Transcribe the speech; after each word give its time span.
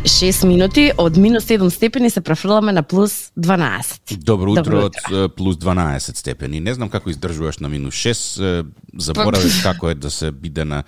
6 0.00 0.46
минути 0.46 0.90
од 0.96 1.16
минус 1.16 1.44
7 1.44 1.70
степени 1.70 2.10
се 2.10 2.20
префрламе 2.20 2.72
на 2.72 2.82
плюс 2.82 3.30
12. 3.38 4.16
Добро 4.16 4.52
утро, 4.52 4.62
Добро 4.62 4.84
од 4.84 4.94
е, 5.12 5.28
плюс 5.28 5.56
12 5.56 6.16
степени. 6.16 6.60
Не 6.60 6.74
знам 6.74 6.88
како 6.88 7.10
издржуваш 7.10 7.58
на 7.58 7.68
минус 7.68 7.94
6, 7.94 8.60
е, 8.60 8.64
заборавиш 8.98 9.62
како 9.62 9.90
е 9.90 9.94
да 9.94 10.10
се 10.10 10.30
биде 10.32 10.64
на 10.64 10.82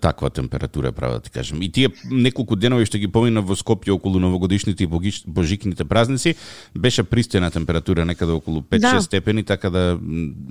таква 0.00 0.30
температура, 0.30 0.92
право 0.92 1.14
да 1.14 1.20
ти 1.20 1.30
кажем. 1.30 1.62
И 1.62 1.72
тие 1.72 1.88
неколку 2.10 2.56
денови 2.56 2.86
што 2.86 2.98
ги 2.98 3.08
помина 3.08 3.40
во 3.40 3.54
Скопје 3.54 3.90
околу 3.90 4.18
новогодишните 4.18 4.84
и 4.84 4.88
божикните 5.26 5.84
празници, 5.84 6.34
беше 6.78 7.02
пристојна 7.04 7.52
температура 7.52 8.04
некаде 8.04 8.32
околу 8.32 8.60
5-6 8.60 8.78
Да. 8.80 9.00
степени, 9.00 9.44
така 9.44 9.70
да 9.70 9.98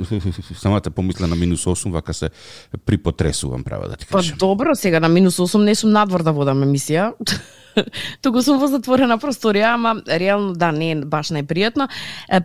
самата 0.55 0.91
помисла 0.95 1.27
на 1.27 1.36
минус 1.36 1.65
8, 1.65 1.91
вака 1.91 2.13
се 2.13 2.29
припотресувам, 2.86 3.63
право 3.63 3.88
да 3.89 3.95
ти 3.95 4.05
Па 4.05 4.18
кажем. 4.18 4.38
добро, 4.38 4.75
сега 4.75 4.99
на 4.99 5.09
минус 5.09 5.38
8 5.38 5.57
не 5.57 5.75
сум 5.75 5.91
надвор 5.91 6.23
да 6.23 6.31
водам 6.31 6.63
емисија. 6.63 7.11
Туку 8.21 8.42
сум 8.43 8.60
во 8.61 8.68
затворена 8.71 9.18
просторија, 9.21 9.74
ама 9.75 9.96
реално 10.06 10.54
да, 10.54 10.71
не 10.71 10.92
е 10.92 10.96
баш 11.02 11.32
најпријатно. 11.36 11.88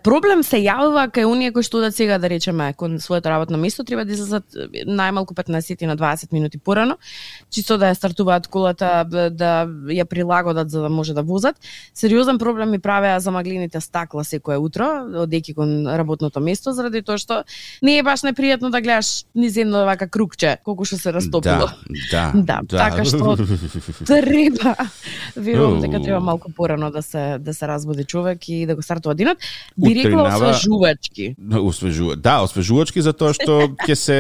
Проблем 0.05 0.43
се 0.47 0.61
јавува 0.63 1.09
кај 1.13 1.27
оние 1.29 1.53
кои 1.53 1.67
што 1.67 1.81
одат 1.81 1.97
сега 1.97 2.19
да 2.19 2.31
речеме 2.31 2.73
кон 2.75 2.99
своето 3.01 3.31
работно 3.31 3.59
место, 3.59 3.85
треба 3.85 4.05
да 4.05 4.13
излезат 4.13 4.45
најмалку 4.87 5.35
15 5.35 5.87
на 5.87 5.97
20 5.97 6.33
минути 6.33 6.59
порано, 6.59 6.97
чисто 7.51 7.79
да 7.79 7.93
ја 7.93 7.99
стартуваат 7.99 8.47
колата, 8.47 9.05
да 9.07 9.67
ја 9.93 10.05
прилагодат 10.05 10.71
за 10.71 10.83
да 10.83 10.89
може 10.89 11.15
да 11.15 11.23
возат. 11.23 11.57
Сериозен 11.95 12.39
проблем 12.39 12.71
ми 12.71 12.79
правеа 12.79 13.21
замаглините 13.21 13.81
стакла 13.81 14.25
секое 14.25 14.59
утро, 14.59 15.07
одејќи 15.27 15.55
кон 15.55 15.87
работното 15.87 16.41
место, 16.41 16.73
заради 16.73 17.03
тоа 17.03 17.19
што 17.19 17.43
не 17.83 17.99
е 17.99 18.03
баш 18.03 18.23
непријатно 18.27 18.71
да 18.71 18.81
гледаш 18.81 19.27
низ 19.35 19.57
едно 19.57 19.85
вака 19.87 20.09
кругче, 20.09 20.59
колку 20.65 20.85
што 20.85 20.99
се 20.99 21.13
растопило. 21.13 21.71
Да, 22.11 22.33
Да, 22.47 22.61
да, 22.63 22.79
така 22.79 23.05
што 23.05 23.37
треба. 24.07 24.75
Верувам 25.37 25.81
дека 25.81 26.03
треба 26.03 26.21
малку 26.21 26.53
порано 26.53 26.91
да 26.91 27.03
се 27.03 27.39
да 27.41 27.55
се 27.55 27.69
разбуди 27.69 28.05
човек 28.05 28.49
и 28.49 28.67
да 28.67 28.77
го 28.77 28.83
стартува 28.83 29.15
денот. 29.15 29.39
Би 29.77 29.95
рекла 29.95 30.29
освежувачки. 30.35 31.35
Освежува. 31.61 32.17
Да, 32.17 32.41
освежувачки 32.43 33.03
затоа 33.03 33.35
што 33.37 33.73
ќе 33.87 33.95
се 33.95 34.19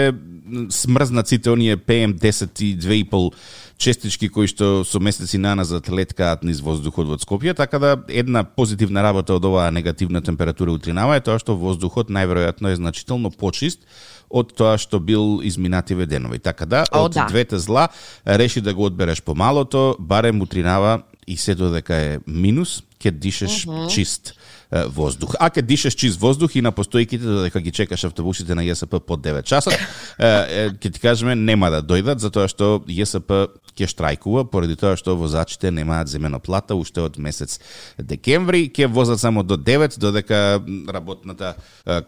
смрзнат 0.70 1.28
сите 1.28 1.50
оние 1.50 1.76
PM10 1.76 2.62
и 2.62 2.76
2,5 2.78 3.32
честички 3.76 4.28
кои 4.32 4.48
што 4.48 4.84
со 4.88 5.00
месеци 5.02 5.38
наназад 5.38 5.88
леткаат 5.92 6.44
низ 6.48 6.62
воздухот 6.64 7.08
во 7.10 7.18
Скопје, 7.20 7.54
така 7.54 7.78
да 7.78 7.90
една 8.08 8.44
позитивна 8.44 9.02
работа 9.04 9.36
од 9.36 9.44
оваа 9.44 9.70
негативна 9.70 10.22
температура 10.22 10.72
утринава 10.72 11.16
е 11.16 11.24
тоа 11.24 11.38
што 11.42 11.56
воздухот 11.56 12.08
најверојатно 12.08 12.72
е 12.72 12.80
значително 12.80 13.30
почист 13.30 13.84
од 14.30 14.54
тоа 14.56 14.76
што 14.78 15.00
бил 15.00 15.40
изминативе 15.42 16.06
денови. 16.06 16.38
Така 16.38 16.66
да, 16.66 16.84
О, 16.90 17.06
од 17.06 17.14
да. 17.14 17.26
двете 17.30 17.58
зла, 17.58 17.88
реши 18.26 18.60
да 18.60 18.74
го 18.74 18.84
одбереш 18.84 19.22
помалото, 19.22 19.96
барем 19.98 20.42
утринава 20.42 21.02
и 21.26 21.36
се 21.36 21.54
додека 21.54 21.94
е 21.94 22.18
минус, 22.26 22.82
ќе 23.02 23.10
дишеш 23.10 23.66
чист 23.90 24.32
е, 24.70 24.84
воздух. 24.86 25.34
А 25.40 25.50
ќе 25.50 25.62
дишеш 25.66 25.96
чист 25.98 26.20
воздух 26.20 26.54
и 26.56 26.62
на 26.62 26.72
постојките 26.72 27.22
додека 27.22 27.60
ги 27.60 27.72
чекаш 27.74 28.06
автобусите 28.08 28.54
на 28.54 28.64
ЈСП 28.66 29.00
под 29.00 29.22
9 29.26 29.42
часот, 29.44 29.74
ќе 30.18 30.92
ти 30.92 31.00
кажеме 31.00 31.34
нема 31.34 31.70
да 31.70 31.82
дојдат 31.82 32.18
затоа 32.18 32.48
што 32.48 32.82
ЈСП 32.88 33.48
ќе 33.76 33.84
штрајкува 33.92 34.46
поради 34.48 34.76
тоа 34.76 34.96
што 34.96 35.12
возачите 35.16 35.70
немаат 35.70 36.08
земено 36.08 36.38
плата 36.40 36.74
уште 36.74 37.02
од 37.04 37.18
месец 37.20 37.58
декември, 37.98 38.70
ќе 38.72 38.86
возат 38.88 39.20
само 39.20 39.42
до 39.42 39.56
9 39.56 39.98
додека 39.98 40.60
работната 40.88 41.54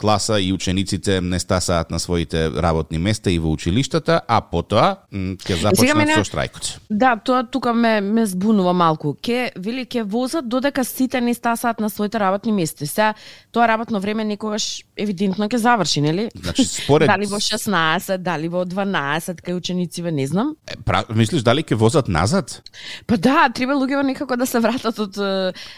класа 0.00 0.40
и 0.40 0.52
учениците 0.52 1.20
не 1.20 1.38
стасаат 1.38 1.90
на 1.90 1.98
своите 2.00 2.48
работни 2.50 2.98
места 2.98 3.30
и 3.30 3.38
во 3.38 3.52
училиштата, 3.52 4.20
а 4.28 4.40
потоа 4.40 4.96
ќе 5.12 5.60
започнат 5.60 5.96
мене- 5.96 6.14
со 6.16 6.24
штрајкот. 6.24 6.78
Да, 6.90 7.16
тоа 7.16 7.44
тука 7.44 7.74
ме 7.74 8.00
ме 8.00 8.26
збунува 8.26 8.72
малку. 8.72 9.14
Ке 9.14 9.52
вели 9.56 9.84
ке 9.86 10.02
возат 10.02 10.48
додека 10.48 10.84
сите 10.84 11.20
не 11.20 11.34
стасаат 11.34 11.80
на 11.80 11.90
своите 11.90 12.18
работни 12.20 12.52
места. 12.52 12.86
Се 12.86 13.12
тоа 13.52 13.68
работно 13.68 14.00
време 14.00 14.24
некогаш 14.24 14.84
евидентно 14.96 15.48
ќе 15.48 15.56
заврши, 15.56 16.00
нели? 16.00 16.30
Значи, 16.34 16.64
според- 16.64 17.06
дали 17.12 17.26
во 17.26 17.36
16, 17.36 17.97
дали 18.18 18.48
во 18.48 18.64
12 18.64 19.42
кај 19.42 19.54
ученициве, 19.56 20.10
не 20.12 20.26
знам. 20.26 20.54
Е, 20.66 20.76
Пра, 20.84 21.04
мислиш 21.14 21.42
дали 21.42 21.62
ќе 21.62 21.74
возат 21.74 22.08
назад? 22.08 22.62
Па 23.06 23.16
да, 23.16 23.48
треба 23.54 23.74
луѓето 23.74 24.02
некако 24.02 24.36
да 24.36 24.46
се 24.46 24.60
вратат 24.60 24.98
од 24.98 25.16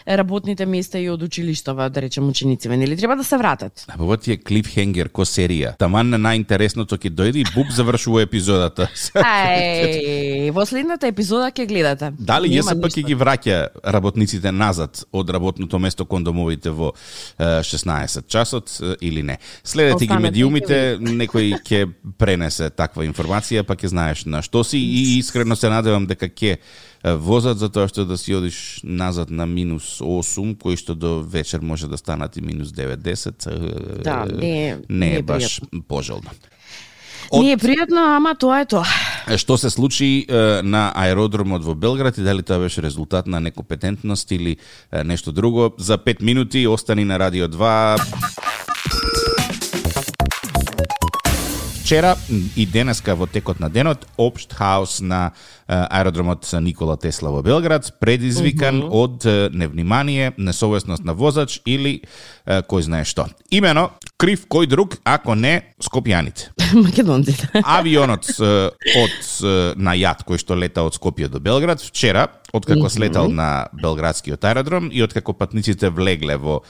работните 0.07 0.65
места 0.65 0.99
и 0.99 1.09
од 1.09 1.21
училиштава, 1.23 1.89
да 1.89 2.01
речем 2.01 2.29
ученициве, 2.29 2.77
нели 2.77 2.97
треба 2.97 3.15
да 3.15 3.23
се 3.23 3.37
вратат. 3.37 3.85
А 3.87 4.03
ова 4.03 4.17
ти 4.17 4.31
е 4.31 4.37
клифхенгер 4.37 5.09
ко 5.09 5.25
серија. 5.25 5.75
Таман 5.77 6.09
на 6.09 6.17
најинтересното 6.17 6.97
ќе 6.97 7.09
дојде 7.11 7.41
и 7.41 7.45
буп 7.55 7.71
завршува 7.71 8.21
епизодата. 8.21 8.89
Ај, 9.15 10.51
во 10.51 10.65
следната 10.65 11.07
епизода 11.07 11.51
ќе 11.51 11.65
гледате. 11.67 12.11
Дали 12.19 12.49
Нема 12.49 12.71
ЈСП 12.71 12.85
ништо. 12.85 12.99
ќе 12.99 13.05
ги 13.07 13.15
враќа 13.15 13.57
работниците 13.83 14.51
назад 14.51 15.03
од 15.11 15.29
работното 15.29 15.79
место 15.79 16.05
кон 16.05 16.23
домовите 16.23 16.69
во 16.69 16.93
е, 17.39 17.61
16 17.63 18.27
часот 18.27 18.79
или 19.01 19.23
не? 19.23 19.37
Следете 19.63 20.05
ги 20.05 20.17
медиумите, 20.17 20.97
некој 20.99 21.57
ќе 21.63 21.85
пренесе 22.11 22.69
таква 22.69 23.05
информација, 23.05 23.63
па 23.63 23.75
ќе 23.75 23.87
знаеш 23.87 24.25
на 24.25 24.41
што 24.41 24.63
си 24.63 24.77
и 24.77 25.17
искрено 25.17 25.55
се 25.55 25.69
надевам 25.69 26.05
дека 26.05 26.27
ќе 26.27 26.57
возат 27.17 27.57
за 27.57 27.69
тоа 27.69 27.87
што 27.87 28.05
да 28.05 28.17
си 28.17 28.33
одиш 28.33 28.57
назад 28.83 29.29
на 29.29 29.45
минус 29.45 29.99
8, 29.99 30.57
кои 30.57 30.75
што 30.75 30.95
до 30.95 31.21
вечер 31.21 31.59
може 31.61 31.87
да 31.87 31.97
станат 31.97 32.37
и 32.37 32.41
минус 32.41 32.69
9-10. 32.69 33.47
е, 33.47 34.03
Да, 34.03 34.25
не 34.27 34.77
не 34.89 35.15
е 35.15 35.21
баш 35.21 35.61
пожелно. 35.87 36.29
Од- 37.31 37.43
Не 37.43 37.51
е 37.51 37.57
пријатно, 37.57 38.17
ама 38.17 38.35
тоа 38.35 38.59
е 38.59 38.65
тоа. 38.65 38.83
Што 39.31 39.55
се 39.55 39.69
случи 39.69 40.25
е, 40.27 40.35
на 40.61 40.91
аеродромот 40.93 41.63
во 41.63 41.75
Белград 41.75 42.17
и 42.17 42.21
дали 42.21 42.43
тоа 42.43 42.59
беше 42.59 42.81
резултат 42.81 43.23
на 43.25 43.39
некомпетентност 43.39 44.31
или 44.31 44.57
е, 44.91 45.03
нешто 45.03 45.31
друго? 45.31 45.71
За 45.79 45.97
5 45.97 46.21
минути 46.21 46.67
остани 46.67 47.05
на 47.05 47.19
Радио 47.19 47.47
2. 47.47 48.50
Вчера 51.91 52.17
и 52.55 52.65
денеска 52.65 53.17
во 53.17 53.27
текот 53.27 53.59
на 53.59 53.69
денот 53.69 54.07
општ 54.15 54.53
хаос 54.53 55.01
на 55.01 55.33
аеродромот 55.71 56.47
Никола 56.59 56.97
Тесла 56.97 57.31
во 57.31 57.41
Белград 57.41 57.93
предизвикан 57.99 58.83
од 58.83 59.25
е, 59.25 59.49
невнимание, 59.53 60.33
несовесност 60.37 61.05
на 61.07 61.15
возач 61.15 61.61
или 61.65 62.01
кој 62.45 62.81
знае 62.83 63.05
што. 63.07 63.29
Имено 63.51 63.91
крив 64.21 64.45
кој 64.51 64.67
друг 64.67 64.97
ако 65.07 65.35
не 65.35 65.73
скопјаните 65.81 66.51
Македонците. 66.85 67.49
авионот 67.63 68.27
од 68.37 69.17
на 69.77 69.95
јат 69.97 70.25
кој 70.27 70.41
што 70.41 70.57
лета 70.59 70.83
од 70.83 70.97
Скопје 70.97 71.29
до 71.31 71.39
Белград 71.39 71.81
вчера, 71.81 72.27
откако 72.53 72.89
слетал 72.89 73.29
на 73.31 73.69
белградскиот 73.73 74.43
аеродром 74.43 74.89
и 74.91 75.01
откако 75.01 75.33
патниците 75.33 75.89
влегле 75.89 76.37
во 76.37 76.61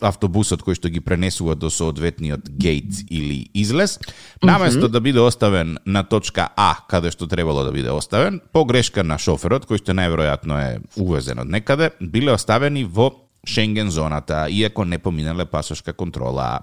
автобусот 0.00 0.62
кој 0.64 0.76
што 0.78 0.88
ги 0.92 1.02
пренесува 1.04 1.54
до 1.54 1.70
соодветниот 1.70 2.48
гейт 2.48 3.04
или 3.10 3.50
излез, 3.54 3.98
наместо 4.42 4.88
да 4.88 5.00
биде 5.00 5.20
оставен 5.20 5.78
на 5.84 6.02
точка 6.04 6.48
А, 6.56 6.76
каде 6.88 7.10
што 7.10 7.26
требало 7.26 7.64
да 7.64 7.72
биде 7.72 7.90
оставен, 7.90 8.09
по 8.52 8.64
грешка 8.64 9.04
на 9.06 9.18
шоферот, 9.18 9.66
кој 9.70 9.82
што 9.82 9.96
најверојатно 9.96 10.60
е 10.60 10.78
увезен 10.96 11.42
од 11.42 11.50
некаде, 11.50 11.92
биле 12.00 12.32
оставени 12.34 12.84
во 12.84 13.10
Шенген 13.46 13.90
зоната, 13.90 14.46
иако 14.50 14.84
не 14.84 14.98
поминале 14.98 15.46
пасошка 15.46 15.92
контрола. 15.92 16.60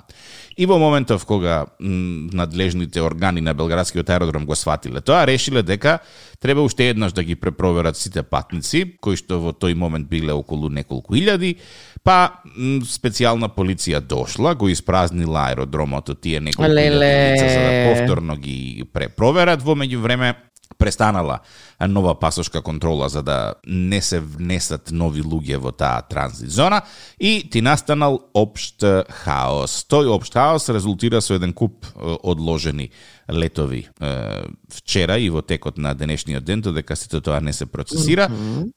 И 0.57 0.65
во 0.65 0.77
моментов 0.77 1.25
кога 1.25 1.65
надлежните 1.79 3.01
органи 3.01 3.41
на 3.41 3.53
Белградскиот 3.53 4.09
аеродром 4.09 4.45
го 4.45 4.55
сватиле 4.55 5.01
тоа, 5.01 5.25
решиле 5.25 5.63
дека 5.63 5.99
треба 6.39 6.61
уште 6.61 6.89
еднаш 6.89 7.13
да 7.13 7.23
ги 7.23 7.35
препроверат 7.35 7.97
сите 7.97 8.21
патници, 8.23 8.97
кои 9.01 9.17
што 9.17 9.41
во 9.41 9.57
тој 9.57 9.73
момент 9.73 10.07
биле 10.09 10.33
околу 10.33 10.69
неколку 10.69 11.17
илјади, 11.17 11.57
па 12.05 12.43
специјална 12.85 13.49
полиција 13.49 13.99
дошла, 13.99 14.53
го 14.53 14.69
испразнила 14.69 15.49
аеродромот 15.49 16.13
од 16.13 16.21
тие 16.21 16.39
неколку 16.39 16.69
илјади 16.69 17.41
за 17.41 17.61
да 17.65 17.71
повторно 17.89 18.37
ги 18.37 18.85
препроверат, 18.93 19.65
во 19.65 19.73
меѓувреме 19.73 20.35
престанала 20.77 21.39
нова 21.87 22.15
пасошка 22.19 22.61
контрола 22.61 23.09
за 23.09 23.23
да 23.23 23.53
не 23.67 24.01
се 24.01 24.19
внесат 24.19 24.91
нови 24.91 25.21
луѓе 25.21 25.57
во 25.57 25.71
таа 25.71 26.01
транзит 26.09 26.49
зона 26.49 26.81
и 27.19 27.49
ти 27.49 27.61
настанал 27.61 28.19
општ 28.33 28.83
хаос. 29.23 29.85
Тој 29.89 30.11
општ 30.15 30.33
хаос 30.33 30.69
резултира 30.69 31.21
со 31.21 31.37
еден 31.37 31.53
куп 31.53 31.85
одложени 32.23 32.91
летови 33.33 33.87
е, 34.01 34.41
вчера 34.73 35.17
и 35.19 35.29
во 35.29 35.41
текот 35.41 35.77
на 35.77 35.93
денешниот 35.95 36.43
ден, 36.43 36.61
додека 36.61 36.95
сите 36.95 37.21
тоа 37.21 37.39
не 37.41 37.53
се 37.53 37.65
процесира, 37.65 38.29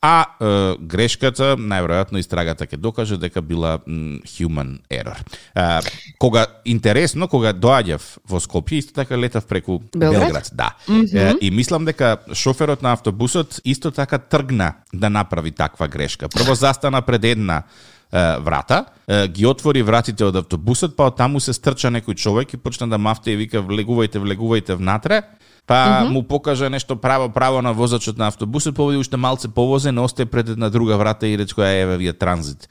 а 0.02 0.26
е, 0.40 0.76
грешката, 0.80 1.54
најверојатно 1.56 2.18
истрагата 2.18 2.66
ќе 2.66 2.76
докаже 2.76 3.18
дека 3.20 3.42
била 3.42 3.78
м, 3.86 4.20
human 4.26 4.78
error. 4.90 5.18
Е, 5.54 5.80
кога 6.18 6.46
интересно, 6.64 7.28
кога 7.28 7.52
доаѓав 7.52 8.02
во 8.28 8.40
Скопје, 8.40 8.82
исто 8.82 8.94
така 8.94 9.18
летав 9.18 9.46
преку 9.46 9.80
Белград? 9.94 10.22
Белград, 10.22 10.50
да. 10.52 10.74
Е, 10.88 11.34
и 11.40 11.50
мислам 11.50 11.84
дека 11.84 12.18
шоферот 12.34 12.82
на 12.82 12.92
автобусот 12.92 13.60
исто 13.64 13.90
така 13.90 14.18
тргна 14.18 14.74
да 14.92 15.10
направи 15.10 15.50
таква 15.50 15.88
грешка. 15.88 16.28
Прво 16.28 16.54
застана 16.54 17.02
пред 17.02 17.24
една 17.24 17.62
врата, 18.12 18.84
е, 19.06 19.28
ги 19.28 19.46
отвори 19.46 19.82
вратите 19.82 20.24
од 20.24 20.36
автобусот, 20.36 20.96
па 20.96 21.10
од 21.10 21.16
таму 21.16 21.40
се 21.40 21.54
стрча 21.54 21.90
некој 21.90 22.16
човек 22.18 22.54
и 22.54 22.58
почна 22.58 22.88
да 22.90 22.98
мафте 22.98 23.32
и 23.32 23.36
вика 23.36 23.62
влегувајте, 23.62 24.18
влегувајте 24.18 24.74
внатре, 24.74 25.22
па 25.66 25.74
mm 25.74 26.06
-hmm. 26.06 26.12
му 26.12 26.22
покажа 26.22 26.70
нешто 26.70 26.96
право 26.96 27.28
право 27.28 27.62
на 27.62 27.72
возачот 27.72 28.18
на 28.18 28.26
автобусот, 28.26 28.74
поведи 28.74 28.98
уште 28.98 29.16
малце 29.16 29.48
повозен, 29.48 29.98
остае 29.98 30.26
пред 30.26 30.48
една 30.48 30.70
друга 30.70 30.96
врата 30.96 31.26
и 31.26 31.38
рече 31.38 31.54
која 31.54 31.82
еве 31.82 31.96
вие 31.96 32.12
транзит 32.12 32.68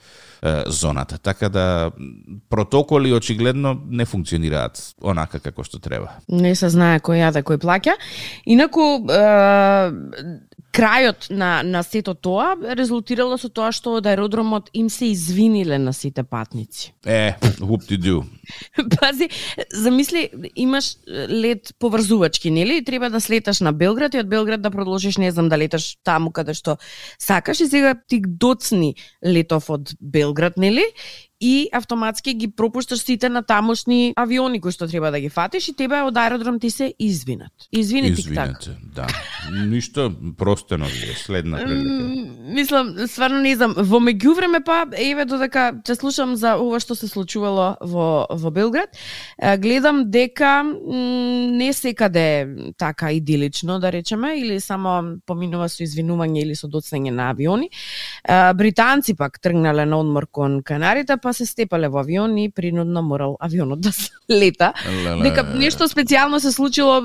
зоната. 0.65 1.18
Така 1.18 1.50
да 1.50 1.91
протоколи 2.50 3.13
очигледно 3.13 3.81
не 3.89 4.06
функционираат 4.06 4.95
онака 5.03 5.39
како 5.39 5.63
што 5.63 5.80
треба. 5.80 6.15
Не 6.30 6.56
се 6.56 6.69
знае 6.69 7.00
кој 7.00 7.19
јаде, 7.27 7.44
кој 7.44 7.59
плаќа. 7.59 7.97
Инаку 8.45 9.03
е, 9.12 9.19
крајот 10.75 11.30
на, 11.33 11.62
на 11.63 11.81
сето 11.83 12.13
тоа 12.13 12.54
резултирало 12.77 13.38
со 13.42 13.50
тоа 13.50 13.71
што 13.75 13.98
од 13.98 14.07
аеродромот 14.10 14.69
им 14.77 14.89
се 14.94 15.10
извиниле 15.12 15.80
на 15.81 15.94
сите 15.94 16.24
патници. 16.24 16.94
Е, 17.10 17.36
whoop 17.60 17.88
ти 17.88 17.98
do. 17.98 18.24
Пази, 19.00 19.30
замисли, 19.74 20.30
имаш 20.56 20.98
лет 21.30 21.74
поврзувачки, 21.80 22.51
нели? 22.51 22.77
И 22.77 22.83
треба 22.83 23.10
да 23.10 23.21
слеташ 23.21 23.62
на 23.62 23.74
Белград 23.74 24.13
и 24.13 24.19
од 24.19 24.30
Белград 24.30 24.62
да 24.62 24.71
продолжиш, 24.71 25.18
не 25.18 25.31
знам, 25.31 25.50
да 25.50 25.57
леташ 25.57 25.98
таму 26.04 26.31
каде 26.31 26.54
што 26.54 26.77
сакаш 27.18 27.62
и 27.62 27.68
сега 27.68 27.95
ти 27.95 28.22
доцни 28.22 28.95
летов 29.25 29.69
од 29.69 29.95
Белград, 30.00 30.57
нели? 30.57 30.86
И 31.41 31.69
автоматски 31.74 32.33
ги 32.33 32.47
пропушташ 32.51 33.00
сите 33.00 33.30
на 33.30 33.41
тамошни 33.44 34.13
авиони 34.15 34.59
кои 34.62 34.71
што 34.71 34.88
треба 34.88 35.12
да 35.12 35.19
ги 35.19 35.30
фатиш 35.30 35.69
и 35.69 35.74
тебе 35.74 36.01
од 36.03 36.18
аеродром 36.18 36.59
ти 36.59 36.69
се 36.69 36.94
извинат. 37.00 37.51
Извини 37.71 38.15
ти 38.15 38.33
так. 38.36 38.59
да. 38.95 39.07
Ништо 39.51 40.12
простено 40.38 40.86
ви 40.86 41.13
следна 41.15 41.57
прилика. 41.57 42.03
Мислам, 42.50 42.95
стварно 43.07 43.39
не 43.41 43.56
знам, 43.56 43.74
во 43.77 44.01
меѓувреме 44.03 44.63
па 44.65 44.83
еве 44.97 45.25
додека 45.25 45.71
ќе 45.80 45.95
слушам 45.95 46.36
за 46.36 46.57
ова 46.59 46.80
што 46.83 46.95
се 46.95 47.07
случувало 47.07 47.77
во 47.81 48.27
во 48.30 48.51
Белград, 48.51 48.91
гледам 49.57 50.09
дека 50.12 50.63
не 50.63 51.71
секаде 51.74 52.74
така 52.77 53.12
идилично 53.12 53.80
да 53.80 53.91
речеме 53.91 54.36
или 54.39 54.59
само 54.59 55.21
поминува 55.25 55.69
со 55.69 55.83
извинување 55.83 56.44
или 56.44 56.56
со 56.56 56.68
доцнење 56.68 57.12
на 57.15 57.30
авиони. 57.31 57.69
Британци 58.27 59.15
пак 59.15 59.39
тргнале 59.39 59.86
на 59.86 60.00
одмор 60.00 60.27
кон 60.31 60.62
Канарите, 60.63 61.18
па 61.18 61.29
па 61.30 61.34
се 61.38 61.46
степале 61.46 61.90
во 61.94 62.02
авион 62.02 62.38
и 62.42 62.50
принудно 62.50 63.02
морал 63.06 63.38
авионот 63.40 63.81
да 63.86 63.92
се 63.94 64.10
лета. 64.30 64.74
Леле. 64.90 65.30
Дека 65.30 65.44
нешто 65.54 65.86
специјално 65.90 66.40
се 66.42 66.52
случило, 66.52 67.02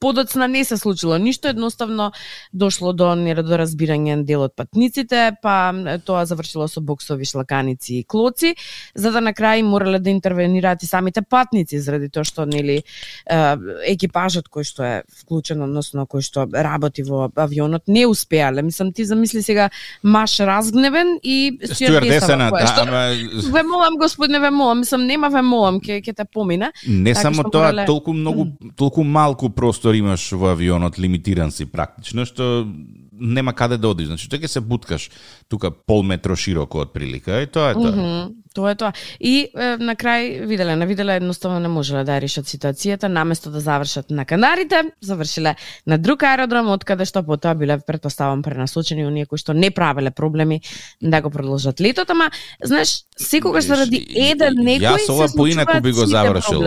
подоцна 0.00 0.48
не 0.48 0.64
се 0.64 0.76
случило. 0.76 1.18
Ништо 1.18 1.48
едноставно 1.50 2.12
дошло 2.52 2.92
до 2.92 3.14
нерадоразбирање 3.18 4.22
дел 4.24 4.46
од 4.46 4.54
патниците, 4.56 5.34
па 5.42 5.74
тоа 6.06 6.24
завршило 6.26 6.68
со 6.70 6.80
боксови 6.80 7.26
шлаканици 7.26 8.00
и 8.00 8.04
клоци, 8.04 8.54
за 8.94 9.10
да 9.10 9.20
на 9.20 9.34
крај 9.34 9.62
морале 9.66 9.98
да 9.98 10.10
интервенираат 10.10 10.82
и 10.82 10.86
самите 10.86 11.22
патници 11.22 11.78
заради 11.78 12.08
тоа 12.08 12.24
што 12.24 12.46
нели 12.46 12.82
екипажот 13.26 14.50
кој 14.50 14.66
што 14.66 14.86
е 14.86 14.94
вклучен, 15.22 15.62
односно 15.66 16.06
кој 16.06 16.22
што 16.22 16.46
работи 16.46 17.02
во 17.02 17.30
авионот 17.34 17.88
не 17.88 18.06
успеале. 18.06 18.62
Мислам 18.62 18.92
ти 18.92 19.04
замисли 19.04 19.42
сега 19.42 19.70
маш 20.02 20.38
разгневен 20.40 21.18
и 21.22 21.58
стюардесана, 21.64 22.50
да, 22.50 23.14
молам, 23.64 23.96
господине, 23.98 24.40
ве 24.40 24.50
молам, 24.50 24.78
мислам, 24.84 25.06
нема 25.06 25.28
ве 25.28 25.42
молам, 25.42 25.80
ќе 25.80 26.00
ќе 26.04 26.14
те 26.16 26.24
помина. 26.24 26.72
Не 26.86 27.14
така 27.14 27.22
само 27.22 27.50
тоа, 27.50 27.70
морале... 27.70 27.86
толку 27.86 28.12
многу, 28.12 28.46
толку 28.76 29.04
малку 29.04 29.50
простор 29.50 29.94
имаш 29.94 30.32
во 30.32 30.52
авионот, 30.52 30.98
лимитиран 30.98 31.50
си 31.50 31.66
практично, 31.66 32.26
што 32.28 32.66
нема 33.12 33.52
каде 33.52 33.78
да 33.78 33.88
одиш. 33.88 34.12
Значи, 34.12 34.28
тој 34.28 34.44
ќе 34.44 34.48
се 34.48 34.60
буткаш 34.60 35.10
тука 35.48 35.70
пол 35.70 36.02
метро 36.02 36.36
широко 36.36 36.84
од 36.84 36.92
прилика 36.92 37.42
и 37.42 37.46
тоа 37.46 37.70
е 37.70 37.74
тоа. 37.74 37.92
Mm 37.92 38.00
-hmm. 38.00 38.43
Тоа 38.54 38.70
е 38.70 38.76
тоа. 38.78 38.92
И 39.18 39.50
е, 39.50 39.76
на 39.82 39.96
крај 39.98 40.46
виделе, 40.46 40.76
на 40.78 40.86
виделе 40.86 41.16
едноставно 41.18 41.58
не 41.60 41.68
можеле 41.68 42.04
да 42.06 42.20
решат 42.22 42.46
ситуацијата, 42.46 43.10
наместо 43.10 43.50
да 43.50 43.60
завршат 43.60 44.10
на 44.14 44.24
Канарите, 44.24 44.84
завршиле 45.02 45.56
на 45.86 45.98
друг 45.98 46.22
аеродром 46.22 46.70
од 46.70 46.84
каде 46.86 47.06
што 47.08 47.24
потоа 47.26 47.54
биле 47.58 47.80
предпоставам 47.82 48.44
пренасочени 48.46 49.06
оние 49.06 49.26
кои 49.26 49.42
што 49.42 49.54
не 49.58 49.72
правеле 49.74 50.14
проблеми 50.14 50.60
да 51.00 51.20
го 51.20 51.30
продолжат 51.30 51.80
летот, 51.80 52.10
ама 52.10 52.30
знаеш, 52.62 53.02
секогаш 53.18 53.66
заради 53.66 53.98
еден 53.98 54.54
некој 54.62 55.02
Јас 55.02 55.10
ова 55.10 55.28
поинаку 55.34 55.80
би 55.82 55.92
го 55.92 56.06
завршил. 56.06 56.62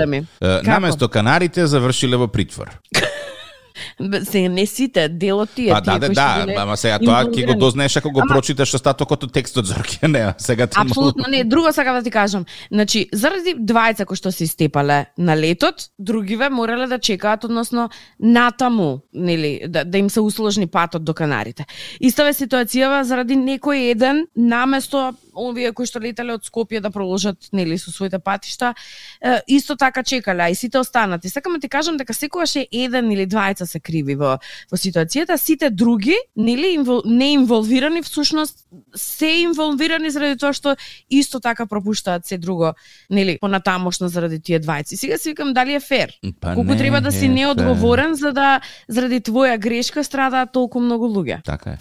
Наместо 0.64 1.08
Канарите 1.10 1.68
завршиле 1.68 2.18
во 2.18 2.28
притвор. 2.28 2.76
се 4.24 4.50
не 4.50 4.66
сите, 4.66 5.10
делот 5.10 5.50
тие. 5.56 5.72
Па 5.72 5.82
да, 5.82 6.00
да, 6.00 6.10
да, 6.10 6.54
ама 6.58 6.78
сега 6.78 7.00
тоа 7.00 7.24
ќе 7.26 7.46
го 7.48 7.58
дознаеш 7.60 7.98
ако 7.98 8.12
го 8.12 8.22
ама... 8.24 8.34
прочиташ 8.34 8.74
остатокот 8.74 9.24
од 9.24 9.34
текстот 9.34 9.66
Зорке, 9.72 10.08
не, 10.08 10.34
сега 10.38 10.68
ти 10.68 10.78
Апсолутно 10.80 11.26
не, 11.30 11.44
друго 11.44 11.74
сакам 11.74 11.96
да 11.96 12.04
ти 12.04 12.12
кажам. 12.12 12.46
Значи, 12.72 13.08
заради 13.14 13.56
двајца 13.60 14.06
кои 14.06 14.18
што 14.18 14.32
се 14.32 14.48
истепале 14.48 15.06
на 15.18 15.38
летот, 15.38 15.90
другиве 16.00 16.50
морале 16.50 16.88
да 16.88 17.00
чекаат, 17.00 17.44
односно 17.44 17.90
натаму, 18.20 19.02
нели, 19.14 19.62
да, 19.68 19.84
да 19.86 19.98
им 19.98 20.10
се 20.10 20.22
усложни 20.22 20.68
патот 20.68 21.04
до 21.04 21.14
Канарите. 21.14 21.66
Истава 22.00 22.34
ситуацијава 22.34 23.02
заради 23.04 23.36
некој 23.36 23.92
еден 23.92 24.28
наместо 24.36 25.14
овие 25.38 25.72
кои 25.74 25.86
што 25.86 26.02
летале 26.02 26.34
од 26.34 26.44
Скопје 26.44 26.82
да 26.82 26.90
продолжат 26.90 27.50
нели 27.54 27.78
со 27.78 27.92
своите 27.92 28.20
патишта, 28.20 28.74
исто 29.48 29.76
така 29.78 30.04
чекале, 30.04 30.44
а 30.44 30.50
и 30.50 30.56
сите 30.56 30.80
останати. 30.80 31.30
Сакам 31.30 31.54
да 31.54 31.60
ти 31.60 31.70
кажам 31.70 31.98
дека 31.98 32.14
секогаш 32.14 32.56
е 32.56 32.68
еден 32.72 33.12
или 33.12 33.28
двајца 33.28 33.66
се 33.66 33.80
криви 33.80 34.16
во 34.16 34.38
во 34.72 34.78
ситуацијата, 34.78 35.38
сите 35.38 35.70
други 35.70 36.16
нели 36.36 36.74
инвол, 36.74 37.02
не 37.06 37.34
инволвирани 37.34 38.02
всушност 38.02 38.66
се 38.96 39.28
инволвирани 39.46 40.10
заради 40.10 40.38
тоа 40.38 40.54
што 40.54 40.76
исто 41.10 41.40
така 41.40 41.66
пропуштаат 41.66 42.26
се 42.26 42.38
друго, 42.38 42.74
нели 43.10 43.38
понатамошно 43.42 44.08
заради 44.08 44.40
тие 44.40 44.60
двајци. 44.60 44.96
Сега 44.96 45.18
си 45.18 45.30
викам 45.30 45.54
дали 45.54 45.74
е 45.74 45.80
фер. 45.80 46.14
Па 46.42 46.54
Колку 46.54 46.74
не, 46.74 46.78
треба 46.78 47.02
да 47.02 47.12
си 47.12 47.30
неодговорен 47.30 48.16
за 48.16 48.34
да 48.34 48.62
заради 48.88 49.22
твоја 49.22 49.58
грешка 49.58 50.04
страдаат 50.04 50.52
толку 50.52 50.80
многу 50.80 51.06
луѓе. 51.06 51.44
Така 51.44 51.70
е. 51.70 51.78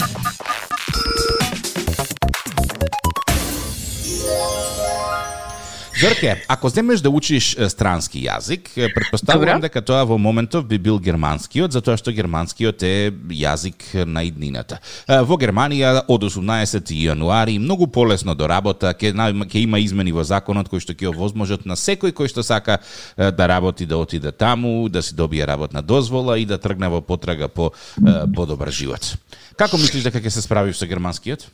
Зорке, 6.00 6.44
ако 6.48 6.68
земеш 6.68 7.00
да 7.00 7.10
учиш 7.10 7.54
странски 7.68 8.20
јазик, 8.20 8.68
предпоставувам 8.94 9.62
дека 9.64 9.80
тоа 9.80 10.04
во 10.04 10.18
моментов 10.20 10.66
би 10.68 10.78
бил 10.78 10.98
германскиот, 11.00 11.72
затоа 11.72 11.96
што 11.96 12.12
германскиот 12.12 12.84
е 12.84 13.10
јазик 13.32 14.04
на 14.04 14.26
иднината. 14.28 14.78
Во 15.08 15.40
Германија 15.40 16.04
од 16.04 16.28
18 16.28 16.92
јануари 16.92 17.56
многу 17.58 17.88
полесно 17.88 18.34
до 18.36 18.46
работа 18.46 18.92
ќе 18.92 19.14
ќе 19.16 19.62
има 19.64 19.80
измени 19.80 20.12
во 20.12 20.24
законот 20.24 20.68
кои 20.68 20.84
што 20.84 20.92
ќе 20.92 21.08
овозможат 21.14 21.64
на 21.64 21.80
секој 21.80 22.12
кој 22.12 22.28
што 22.28 22.44
сака 22.44 22.78
да 23.16 23.48
работи 23.48 23.86
да 23.86 23.96
отиде 23.96 24.32
таму, 24.32 24.88
да 24.88 25.02
си 25.02 25.14
добие 25.16 25.46
работна 25.46 25.82
дозвола 25.82 26.38
и 26.38 26.44
да 26.44 26.58
тргне 26.58 26.88
во 26.92 27.00
потрага 27.00 27.48
по 27.48 27.72
подобар 28.36 28.70
живот. 28.70 29.16
Како 29.56 29.78
мислиш 29.80 30.04
дека 30.04 30.20
ќе 30.20 30.28
се 30.28 30.44
справиш 30.44 30.76
со 30.76 30.86
германскиот? 30.86 31.48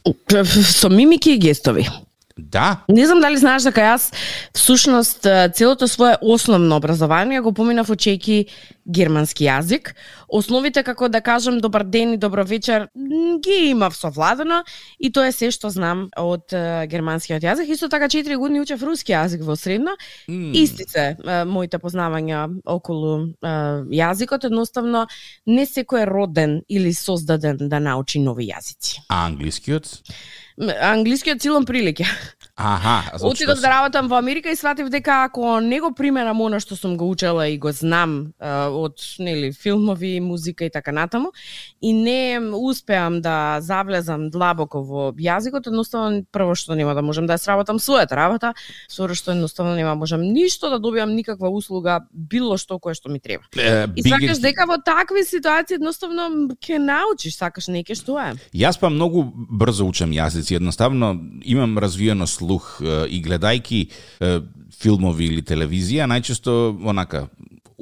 Со 0.67 0.91
мимики 0.91 1.37
и 1.37 1.39
гестови. 1.39 1.87
Да. 2.37 2.85
Не 2.89 3.07
знам 3.07 3.21
дали 3.21 3.37
знаеш 3.37 3.63
дека 3.63 3.81
јас 3.81 4.13
всушност 4.55 5.27
целото 5.55 5.89
свое 5.89 6.17
основно 6.23 6.77
образование 6.77 7.41
го 7.41 7.53
поминав 7.53 7.89
учејки 7.89 8.47
германски 8.87 9.45
јазик. 9.47 9.95
Основите 10.29 10.83
како 10.83 11.09
да 11.09 11.21
кажам 11.21 11.61
добар 11.61 11.85
ден 11.85 12.15
и 12.15 12.17
добро 12.19 12.45
вечер 12.45 12.89
ги 13.45 13.71
имав 13.71 13.97
совладано 13.97 14.65
и 14.99 15.13
тоа 15.13 15.29
е 15.29 15.33
се 15.33 15.51
што 15.55 15.71
знам 15.71 16.09
од 16.19 16.51
германскиот 16.91 17.43
јазик. 17.43 17.71
Исто 17.71 17.89
така 17.89 18.09
4 18.09 18.37
години 18.37 18.61
учев 18.61 18.83
руски 18.83 19.13
јазик 19.13 19.45
во 19.45 19.57
средно. 19.57 19.95
Mm. 20.29 20.51
Истице 20.57 21.17
моите 21.47 21.79
познавања 21.79 22.49
околу 22.65 23.35
јазикот 23.43 24.49
едноставно 24.51 25.07
не 25.47 25.67
секој 25.67 26.03
е 26.03 26.11
роден 26.11 26.61
или 26.69 26.95
создаден 26.95 27.69
да 27.69 27.79
научи 27.79 28.19
нови 28.19 28.49
јазици. 28.51 29.05
А 29.09 29.27
англискиот? 29.27 30.01
Англискиот 30.59 31.43
силом 31.43 31.67
прилике. 31.67 32.07
Аха, 32.63 33.19
значи 33.19 33.45
Отидов 33.45 33.61
да 33.61 33.69
работам 33.69 34.09
во 34.09 34.17
Америка 34.17 34.51
и 34.51 34.57
сватив 34.57 34.89
дека 34.89 35.25
ако 35.25 35.61
не 35.61 35.81
го 35.81 35.91
применам 35.95 36.41
она 36.41 36.61
што 36.61 36.77
сум 36.77 36.97
го 36.97 37.11
учела 37.11 37.49
и 37.49 37.59
го 37.59 37.73
знам 37.73 38.33
од 38.39 39.03
нели 39.19 39.53
филмови, 39.53 40.21
музика 40.21 40.65
и 40.65 40.71
така 40.71 40.93
натаму 40.93 41.33
и 41.81 41.93
не 41.93 42.39
успеам 42.39 43.21
да 43.21 43.59
завлезам 43.61 44.31
длабоко 44.31 44.83
во 44.83 45.11
јазикот, 45.13 45.67
едноставно 45.67 46.23
прво 46.31 46.55
што 46.55 46.75
нема 46.79 46.95
да 46.95 47.03
можам 47.03 47.27
да 47.27 47.35
ја 47.35 47.43
сработам 47.43 47.83
својата 47.83 48.15
работа, 48.15 48.55
второ 48.87 49.15
што 49.19 49.35
едноставно 49.35 49.75
нема 49.75 49.95
можам 49.95 50.23
ништо 50.23 50.71
да 50.71 50.79
добиам 50.79 51.17
никаква 51.17 51.51
услуга, 51.51 52.07
било 52.13 52.57
што 52.59 52.79
кое 52.79 52.95
што 52.95 53.11
ми 53.11 53.19
треба. 53.19 53.45
Uh, 53.57 53.91
и 53.97 54.03
сакаш 54.07 54.39
дека 54.39 54.67
во 54.71 54.79
такви 54.79 55.25
ситуации 55.25 55.81
едноставно 55.81 56.55
ќе 56.63 56.79
научиш, 56.79 57.37
сакаш 57.37 57.69
неке 57.69 57.99
што 57.99 58.21
е. 58.21 58.33
Јас 58.55 58.79
па 58.79 58.89
многу 58.93 59.25
брзо 59.35 59.89
учам 59.89 60.15
јазици, 60.15 60.61
едноставно 60.61 61.17
имам 61.43 61.79
развиено 61.79 62.27
слух 62.27 62.52
и 63.09 63.23
гледајки 63.25 63.83
филмови 64.83 65.31
или 65.31 65.43
телевизија, 65.47 66.09
најчесто 66.11 66.55
онака 66.91 67.27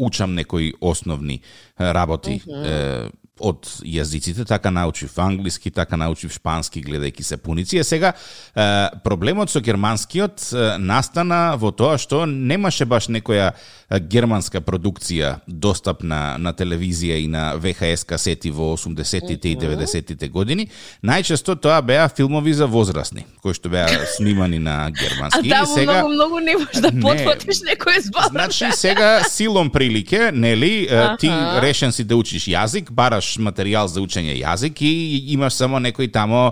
учам 0.00 0.34
некои 0.34 0.72
основни 0.80 1.40
работи 1.80 2.40
е, 2.46 3.08
од 3.40 3.66
јазиците, 3.84 4.44
така 4.44 4.70
научив 4.70 5.12
англиски, 5.16 5.70
така 5.70 5.96
научив 5.96 6.32
шпански, 6.32 6.82
гледајќи 6.84 7.24
се 7.24 7.36
пуници. 7.40 7.78
Е 7.80 7.84
сега, 7.84 8.12
е, 8.12 8.66
проблемот 9.04 9.50
со 9.50 9.60
германскиот 9.64 10.44
е, 10.52 10.66
настана 10.78 11.56
во 11.56 11.72
тоа 11.72 11.96
што 11.98 12.26
немаше 12.26 12.84
баш 12.84 13.08
некоја 13.08 13.52
германска 13.90 14.60
продукција 14.60 15.40
достапна 15.46 16.36
на 16.38 16.52
телевизија 16.54 17.16
и 17.18 17.26
на 17.28 17.56
ВХС 17.58 18.04
касети 18.04 18.52
во 18.54 18.74
80-тите 18.76 19.50
и 19.50 19.56
90-тите 19.58 20.28
години. 20.30 20.68
Најчесто 21.02 21.56
тоа 21.58 21.80
беа 21.82 22.08
филмови 22.08 22.54
за 22.54 22.68
возрастни, 22.70 23.26
кои 23.42 23.56
што 23.56 23.72
беа 23.72 23.88
снимани 24.16 24.58
на 24.58 24.84
А 24.86 24.90
германски. 24.90 25.48
И 25.48 25.50
таму 25.50 25.74
сега... 25.74 26.04
многу, 26.04 26.14
многу 26.14 26.38
не 26.38 26.56
можеш 26.56 26.80
да 26.80 26.92
Не. 26.92 27.00
подфатиш 27.02 27.64
некој 27.66 28.00
збор. 28.00 28.30
Значи 28.30 28.70
сега 28.72 29.24
силом 29.24 29.70
прилике, 29.70 30.30
нели, 30.32 30.88
ти 31.18 31.30
решен 31.70 31.94
си 31.94 32.04
да 32.04 32.18
учиш 32.18 32.48
јазик, 32.50 32.90
бараш 32.90 33.36
материјал 33.38 33.88
за 33.88 34.02
учење 34.02 34.34
јазик 34.42 34.82
и 34.82 35.32
имаш 35.36 35.54
само 35.54 35.78
некој 35.78 36.10
тамо 36.12 36.50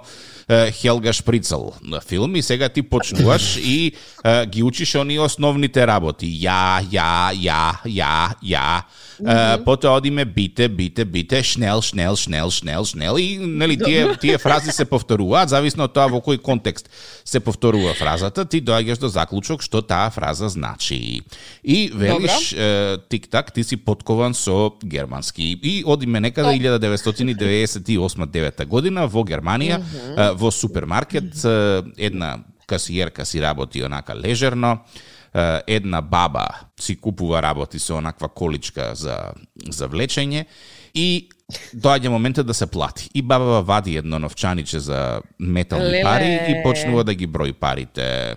Хелга 0.51 1.13
Шприцел 1.13 1.73
на 1.83 2.01
филм 2.01 2.37
и 2.37 2.43
сега 2.43 2.69
ти 2.69 2.83
почнуваш 2.83 3.57
и 3.57 3.93
ги 4.47 4.63
учиш 4.63 4.95
оние 4.95 5.21
основните 5.21 5.87
работи. 5.87 6.27
Ја, 6.27 6.83
ја, 6.83 7.37
ја, 7.37 7.85
ја, 7.85 8.35
ја. 8.43 8.83
Е, 9.27 9.65
потоа 9.65 9.97
одиме 9.97 10.25
бите, 10.25 10.69
бите, 10.69 11.05
бите, 11.05 11.43
шнел, 11.43 11.83
шнел, 11.83 12.17
шнел, 12.17 12.51
шнел, 12.51 12.85
шнел 12.85 13.19
и 13.19 13.39
нели 13.39 13.79
тие 13.79 14.17
тие 14.17 14.39
фрази 14.39 14.73
се 14.73 14.85
повторуваат 14.85 15.49
зависно 15.51 15.85
од 15.89 15.93
тоа 15.93 16.07
во 16.07 16.21
кој 16.23 16.39
контекст 16.39 16.89
се 17.27 17.41
повторува 17.43 17.95
фразата, 17.99 18.45
ти 18.47 18.63
доаѓаш 18.63 18.99
до 19.03 19.09
заклучок 19.11 19.63
што 19.63 19.83
таа 19.83 20.11
фраза 20.15 20.49
значи. 20.49 21.23
И 21.65 21.91
велиш 21.95 22.55
тик-так, 23.11 23.53
ти 23.53 23.65
си 23.65 23.77
подкован 23.77 24.35
со 24.35 24.73
германски. 24.85 25.59
И 25.63 25.83
одиме 25.87 26.21
некаде 26.21 26.59
1998-9 26.63 28.67
година 28.67 29.07
во 29.07 29.25
Германија, 29.27 29.83
во 30.39 30.51
супермаркет, 30.55 31.35
една 31.99 32.39
касиерка 32.67 33.27
си 33.27 33.43
работи 33.43 33.83
онака 33.85 34.17
лежерно, 34.17 34.79
една 35.67 36.01
баба 36.03 36.47
си 36.81 36.97
купува 36.97 37.43
работи 37.43 37.79
со 37.79 37.99
онаква 37.99 38.29
количка 38.29 38.93
за, 38.95 39.33
за 39.69 39.89
влечење 39.89 40.47
и 40.95 41.29
доаѓа 41.75 42.09
моментот 42.13 42.47
да 42.47 42.55
се 42.55 42.67
плати. 42.67 43.11
И 43.15 43.23
баба 43.23 43.63
вади 43.63 43.97
едно 43.97 44.19
новчаниче 44.19 44.81
за 44.81 45.21
метални 45.39 45.85
Леле. 45.85 46.03
пари 46.03 46.33
и 46.49 46.63
почнува 46.63 47.05
да 47.05 47.15
ги 47.15 47.27
брои 47.27 47.53
парите. 47.53 48.37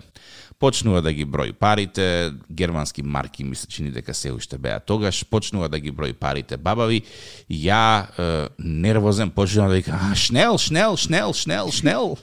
Почнува 0.62 1.00
да 1.02 1.12
ги 1.12 1.24
брои 1.24 1.52
парите, 1.52 2.30
германски 2.46 3.02
марки 3.02 3.44
ми 3.44 3.56
се 3.56 3.66
чини 3.66 3.90
дека 3.90 4.14
се 4.14 4.30
уште 4.32 4.58
беа 4.58 4.80
тогаш, 4.80 5.24
почнува 5.26 5.68
да 5.68 5.80
ги 5.82 5.90
брои 5.90 6.12
парите 6.12 6.56
бабави, 6.56 7.02
ја 7.50 8.06
е, 8.06 8.48
нервозен 8.58 9.30
почнува 9.34 9.68
да 9.68 9.74
вика, 9.74 9.98
«А, 9.98 10.14
шнел, 10.14 10.58
шнел, 10.58 10.96
шнел, 10.96 11.32
шнел, 11.34 11.70
шнел. 11.70 12.16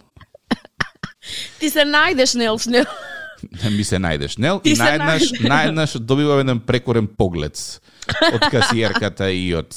Ти 1.59 1.69
се 1.69 1.83
најдеш, 1.83 2.37
Нел, 2.39 2.55
шнел. 2.57 2.85
ми 3.77 3.83
се 3.83 3.99
најдеш, 3.99 4.39
нел? 4.39 4.61
Ти 4.63 4.71
И 4.71 4.79
наеднаш, 4.79 5.31
наеднаш 5.39 5.97
добивам 5.99 6.39
еден 6.39 6.59
прекорен 6.59 7.07
поглед 7.07 7.59
од 8.33 8.47
касиерката 8.51 9.31
и 9.31 9.51
од 9.55 9.75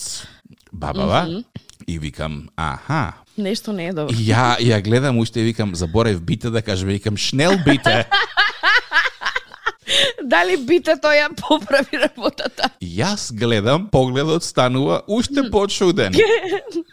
бабава. 0.73 1.43
И 1.87 1.99
викам, 1.99 2.47
аха. 2.57 3.13
Нешто 3.39 3.73
не 3.73 3.89
е 3.91 3.93
добро. 3.93 4.15
Ја, 4.15 4.55
ја 4.63 4.79
гледам 4.85 5.19
уште 5.19 5.41
и 5.41 5.51
викам, 5.51 5.75
заборев 5.75 6.23
бите 6.23 6.51
да 6.51 6.63
кажем, 6.63 6.89
викам, 6.89 7.17
шнел 7.17 7.59
бите. 7.67 8.07
Дали 10.25 10.57
бите 10.57 10.95
тој 11.01 11.19
ја 11.19 11.29
поправи 11.39 11.99
работата? 12.03 12.71
Јас 12.83 13.31
гледам, 13.35 13.89
погледот 13.91 14.45
станува 14.45 15.03
уште 15.07 15.49
почуден. 15.51 16.15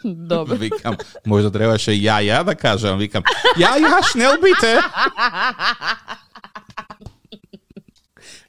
Добро. 0.04 0.56
Викам, 0.56 0.96
можда 1.26 1.50
требаше 1.50 1.92
ја, 1.92 2.20
ја 2.24 2.42
да 2.44 2.54
кажам, 2.54 2.98
викам, 2.98 3.22
ја, 3.58 3.76
ја, 3.78 4.00
шнел 4.12 4.36
бите. 4.42 4.78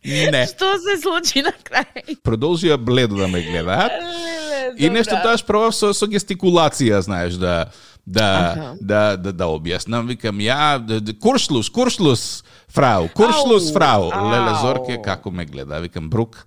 Не. 0.03 0.47
Што 0.50 0.73
се 0.81 0.97
случи 0.97 1.43
на 1.45 1.53
крај? 1.53 2.17
Продолжија 2.25 2.77
бледо 2.81 3.19
да 3.21 3.27
ме 3.29 3.43
гледаат. 3.45 3.93
Леле, 4.01 4.73
И 4.77 4.89
нешто 4.89 5.17
тоа 5.21 5.38
пробав 5.45 5.75
со, 5.77 5.91
со 5.93 6.07
гестикулација, 6.09 7.01
знаеш, 7.05 7.38
да 7.38 7.69
да 8.05 8.51
Аха. 8.51 8.75
да 8.81 9.17
да 9.17 9.31
да 9.34 9.46
објаснам, 9.46 10.08
викам 10.08 10.39
ја 10.41 10.79
куршлус, 11.20 11.70
куршлус, 11.70 12.43
фрау, 12.67 13.08
куршлус, 13.13 13.70
Ау, 13.70 13.74
фрау. 13.74 14.10
ау. 14.13 14.31
Леле 14.31 14.55
Зорке 14.62 15.01
како 15.01 15.31
ме 15.31 15.46
гледа, 15.46 15.79
викам 15.79 16.10
брук. 16.10 16.46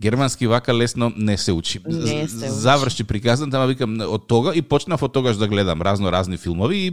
Германски 0.00 0.46
вака 0.46 0.74
лесно 0.74 1.12
не 1.16 1.36
се 1.38 1.52
учи. 1.52 1.80
Не 1.86 2.28
се 2.28 2.36
учи. 2.36 2.48
Заврши 2.48 3.04
приказната, 3.04 3.56
ама 3.56 3.66
викам 3.66 3.98
од 4.00 4.24
тога 4.26 4.54
и 4.56 4.62
почнав 4.62 5.02
од 5.02 5.12
тогаш 5.12 5.36
да 5.36 5.48
гледам 5.48 5.82
разно 5.82 6.12
разни 6.12 6.36
филмови 6.40 6.86
и 6.86 6.90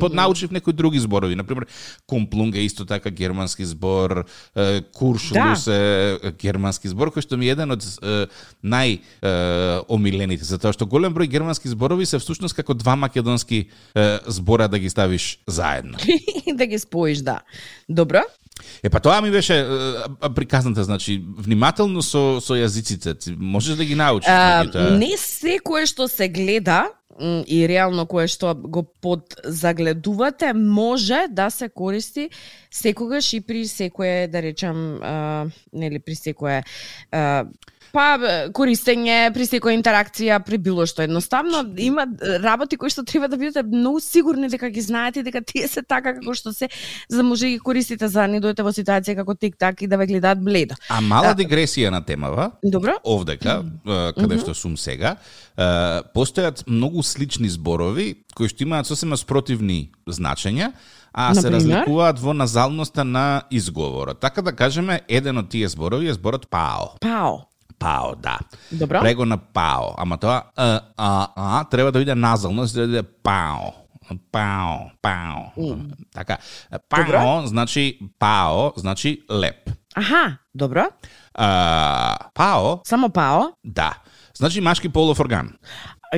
поднаучив 0.00 0.50
некои 0.50 0.72
други 0.72 1.00
зборови, 1.00 1.34
на 1.34 1.44
пример 1.44 1.66
Комплунг 2.06 2.54
е 2.54 2.60
исто 2.60 2.84
така 2.84 3.10
германски 3.10 3.64
збор, 3.64 4.24
е, 4.56 4.80
Куршлус 4.92 5.66
е 5.66 6.18
германски 6.40 6.88
збор 6.88 7.08
кој 7.08 7.24
што 7.24 7.40
ми 7.40 7.48
е 7.48 7.56
еден 7.56 7.72
од 7.72 7.80
е, 7.80 8.26
нај 8.60 8.98
е, 9.00 9.32
омилените, 9.88 10.44
затоа 10.44 10.76
што 10.76 10.84
голем 10.84 11.16
број 11.16 11.32
германски 11.32 11.68
зборови 11.72 12.04
се 12.06 12.20
всушност 12.20 12.54
како 12.54 12.76
два 12.76 12.96
македонски 12.96 13.64
е, 13.66 14.18
збора 14.28 14.68
да 14.68 14.78
ги 14.78 14.90
ставиш 14.92 15.38
заедно. 15.48 15.96
да 16.60 16.66
ги 16.66 16.78
споиш, 16.78 17.24
да. 17.24 17.40
Добро? 17.88 18.20
Е 18.82 18.90
па 18.90 19.00
тоа 19.00 19.20
ми 19.20 19.30
беше 19.30 19.60
а, 19.60 20.30
приказната, 20.34 20.84
значи 20.84 21.24
внимателно 21.38 22.02
со 22.02 22.40
со 22.40 22.54
јазиците, 22.54 23.18
ти 23.18 23.36
можеш 23.38 23.76
да 23.76 23.84
ги 23.84 23.94
научиш. 23.94 24.28
А, 24.28 24.64
меѓутоа- 24.64 24.98
не 24.98 25.16
секое 25.16 25.86
што 25.86 26.08
се 26.08 26.28
гледа 26.28 26.88
и 27.46 27.68
реално 27.68 28.06
кое 28.06 28.26
што 28.28 28.54
го 28.54 28.82
подзагледувате 29.00 30.52
може 30.54 31.26
да 31.30 31.50
се 31.50 31.68
користи 31.68 32.30
секогаш 32.70 33.32
и 33.32 33.40
при 33.40 33.66
секое 33.66 34.28
да 34.28 34.42
речам 34.42 35.02
а, 35.02 35.46
нели 35.72 35.98
при 35.98 36.14
секое 36.14 36.62
а, 37.12 37.44
па 37.92 38.18
користење 38.54 39.32
при 39.34 39.46
секоја 39.48 39.76
интеракција 39.78 40.38
при 40.44 40.58
било 40.58 40.86
што 40.86 41.02
едноставно 41.02 41.62
има 41.78 42.06
работи 42.42 42.78
кои 42.80 42.90
што 42.90 43.04
треба 43.04 43.28
да 43.28 43.38
бидете 43.40 43.62
многу 43.62 44.00
сигурни 44.00 44.48
дека 44.48 44.70
ги 44.70 44.80
знаете 44.80 45.20
и 45.20 45.26
дека 45.26 45.42
тие 45.42 45.68
се 45.68 45.82
така 45.82 46.14
како 46.18 46.34
што 46.34 46.52
се 46.52 46.68
за 47.08 47.16
да 47.16 47.24
може 47.26 47.48
ги 47.48 47.58
користите 47.58 48.08
за 48.08 48.26
да 48.26 48.28
не 48.28 48.40
дојдете 48.40 48.66
во 48.66 48.72
ситуација 48.74 49.16
како 49.22 49.34
тик-так 49.34 49.82
и 49.82 49.90
да 49.90 49.96
ве 49.96 50.06
гледаат 50.06 50.42
бледо. 50.44 50.78
А 50.88 51.00
мала 51.00 51.34
дигресија 51.34 51.90
на 51.90 52.02
темава, 52.04 52.50
Добро? 52.62 52.98
овдека, 53.04 53.60
каде 54.16 54.38
што 54.38 54.54
сум 54.54 54.76
сега, 54.76 55.16
постојат 56.14 56.64
многу 56.66 57.02
слични 57.02 57.48
зборови 57.48 58.24
кои 58.34 58.48
што 58.48 58.64
имаат 58.64 58.86
сосема 58.86 59.16
спротивни 59.16 59.90
значења, 60.06 60.72
а 61.12 61.34
се 61.34 61.50
Например? 61.50 61.56
разликуваат 61.56 62.20
во 62.22 62.32
назалноста 62.32 63.04
на 63.04 63.42
изговорот. 63.50 64.20
Така 64.20 64.42
да 64.42 64.52
кажеме, 64.52 65.00
еден 65.08 65.38
од 65.38 65.48
тие 65.50 65.68
зборови 65.68 66.08
е 66.08 66.14
зборот 66.14 66.46
пао. 66.50 66.94
Пао. 67.00 67.49
Пао, 67.80 68.14
да. 68.16 68.38
Добро. 68.72 69.00
Прего 69.00 69.24
на 69.24 69.38
пао. 69.38 69.94
Ама 69.96 70.18
тоа 70.20 70.42
а, 70.56 70.80
а, 70.96 71.28
а, 71.36 71.64
треба 71.64 71.92
да 71.92 71.98
биде 71.98 72.14
назално, 72.14 72.66
за 72.66 72.80
да 72.80 72.86
биде 72.86 73.02
пао. 73.02 73.72
Пао, 74.32 74.90
пао. 75.02 75.48
Така, 76.14 76.38
пао 76.88 77.04
Добро. 77.04 77.46
значи 77.46 77.98
пао, 78.18 78.72
значи 78.76 79.22
леп. 79.30 79.70
Аха, 79.94 80.36
добро. 80.54 80.84
А, 81.34 82.16
пао, 82.34 82.78
Само 82.84 83.10
пао. 83.10 83.42
да. 83.64 83.94
Значи 84.36 84.60
машки 84.60 84.88
полов 84.88 85.20
орган. 85.20 85.52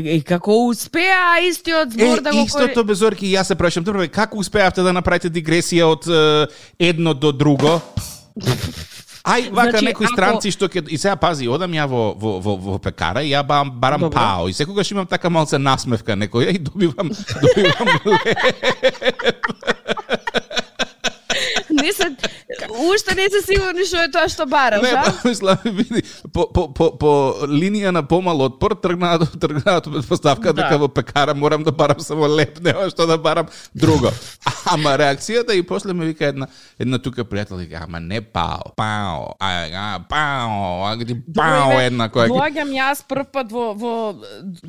И 0.04 0.23
како 0.25 0.54
успеа 0.69 1.38
истиот 1.49 1.92
збор 1.92 2.19
Е, 2.19 2.21
да 2.21 2.33
го 2.33 2.45
истото 2.47 2.85
безорки, 2.85 3.28
јас 3.28 3.52
се 3.52 3.54
прашам, 3.54 3.85
добро, 3.85 4.09
како 4.09 4.38
успеавте 4.38 4.83
да 4.83 4.92
направите 4.92 5.28
дигресија 5.28 5.85
од 5.85 6.09
е, 6.09 6.47
едно 6.88 7.14
до 7.14 7.33
друго? 7.33 7.81
Ај, 9.23 9.50
вака 9.50 9.71
Значи, 9.71 9.85
некои 9.85 10.05
ако- 10.07 10.14
странци 10.14 10.50
што 10.50 10.67
ќе 10.67 10.88
и 10.91 10.99
сега 10.99 11.14
пази, 11.17 11.47
одам 11.49 11.71
ја 11.71 11.87
во 11.87 12.12
во 12.19 12.41
во, 12.41 12.57
во 12.57 12.79
пекара 12.83 13.23
и 13.23 13.31
ја 13.31 13.45
барам, 13.47 13.71
барам 13.71 14.00
Добро. 14.00 14.19
пао 14.19 14.49
и 14.49 14.52
секогаш 14.52 14.91
имам 14.91 15.07
така 15.07 15.31
малце 15.31 15.59
насмевка 15.59 16.12
некоја 16.12 16.50
и 16.50 16.59
добивам 16.59 17.07
добивам 17.43 17.88
не 21.71 21.93
се 21.93 22.11
уште 22.92 23.14
не 23.14 23.28
се 23.30 23.42
сигурни 23.47 23.87
што 23.88 24.04
е 24.04 24.11
тоа 24.12 24.28
што 24.28 24.47
бараш, 24.47 24.82
Не, 24.82 24.92
а? 24.97 25.04
па, 25.04 25.28
мислам, 25.28 25.59
види, 25.64 26.02
по, 26.32 26.47
по, 26.52 26.68
по, 26.75 26.90
по 26.99 27.11
линија 27.49 27.90
на 27.90 28.02
помал 28.02 28.42
отпор 28.47 28.76
тргнаат 28.76 29.38
тргнаат 29.40 29.87
од 29.87 30.09
поставка 30.09 30.52
Да. 30.52 30.62
дека 30.62 30.78
во 30.78 30.88
пекара 30.88 31.35
морам 31.35 31.62
да 31.62 31.73
барам 31.73 32.00
само 32.00 32.28
леп, 32.28 32.61
нема 32.61 32.88
што 32.90 33.06
да 33.06 33.18
барам 33.18 33.49
друго. 33.75 34.12
Ама 34.66 34.97
реакцијата 34.99 35.56
и 35.56 35.62
после 35.62 35.92
ме 35.92 36.06
вика 36.06 36.26
една 36.26 36.49
една 36.78 36.99
тука 36.99 37.25
пријател 37.25 37.59
вика, 37.59 37.85
ама 37.87 38.00
не 38.00 38.21
пао, 38.21 38.73
пао, 38.76 39.35
а, 39.40 39.50
а 39.73 40.00
пао, 40.09 40.87
а 40.87 40.97
ги 40.97 41.16
пао 41.35 41.73
Добре, 41.73 41.87
една 41.87 42.09
која 42.09 42.26
ги 42.28 42.37
Доаѓам 42.37 42.73
јас 42.76 43.02
прв 43.09 43.28
пат 43.32 43.52
во, 43.52 43.73
во 43.75 43.92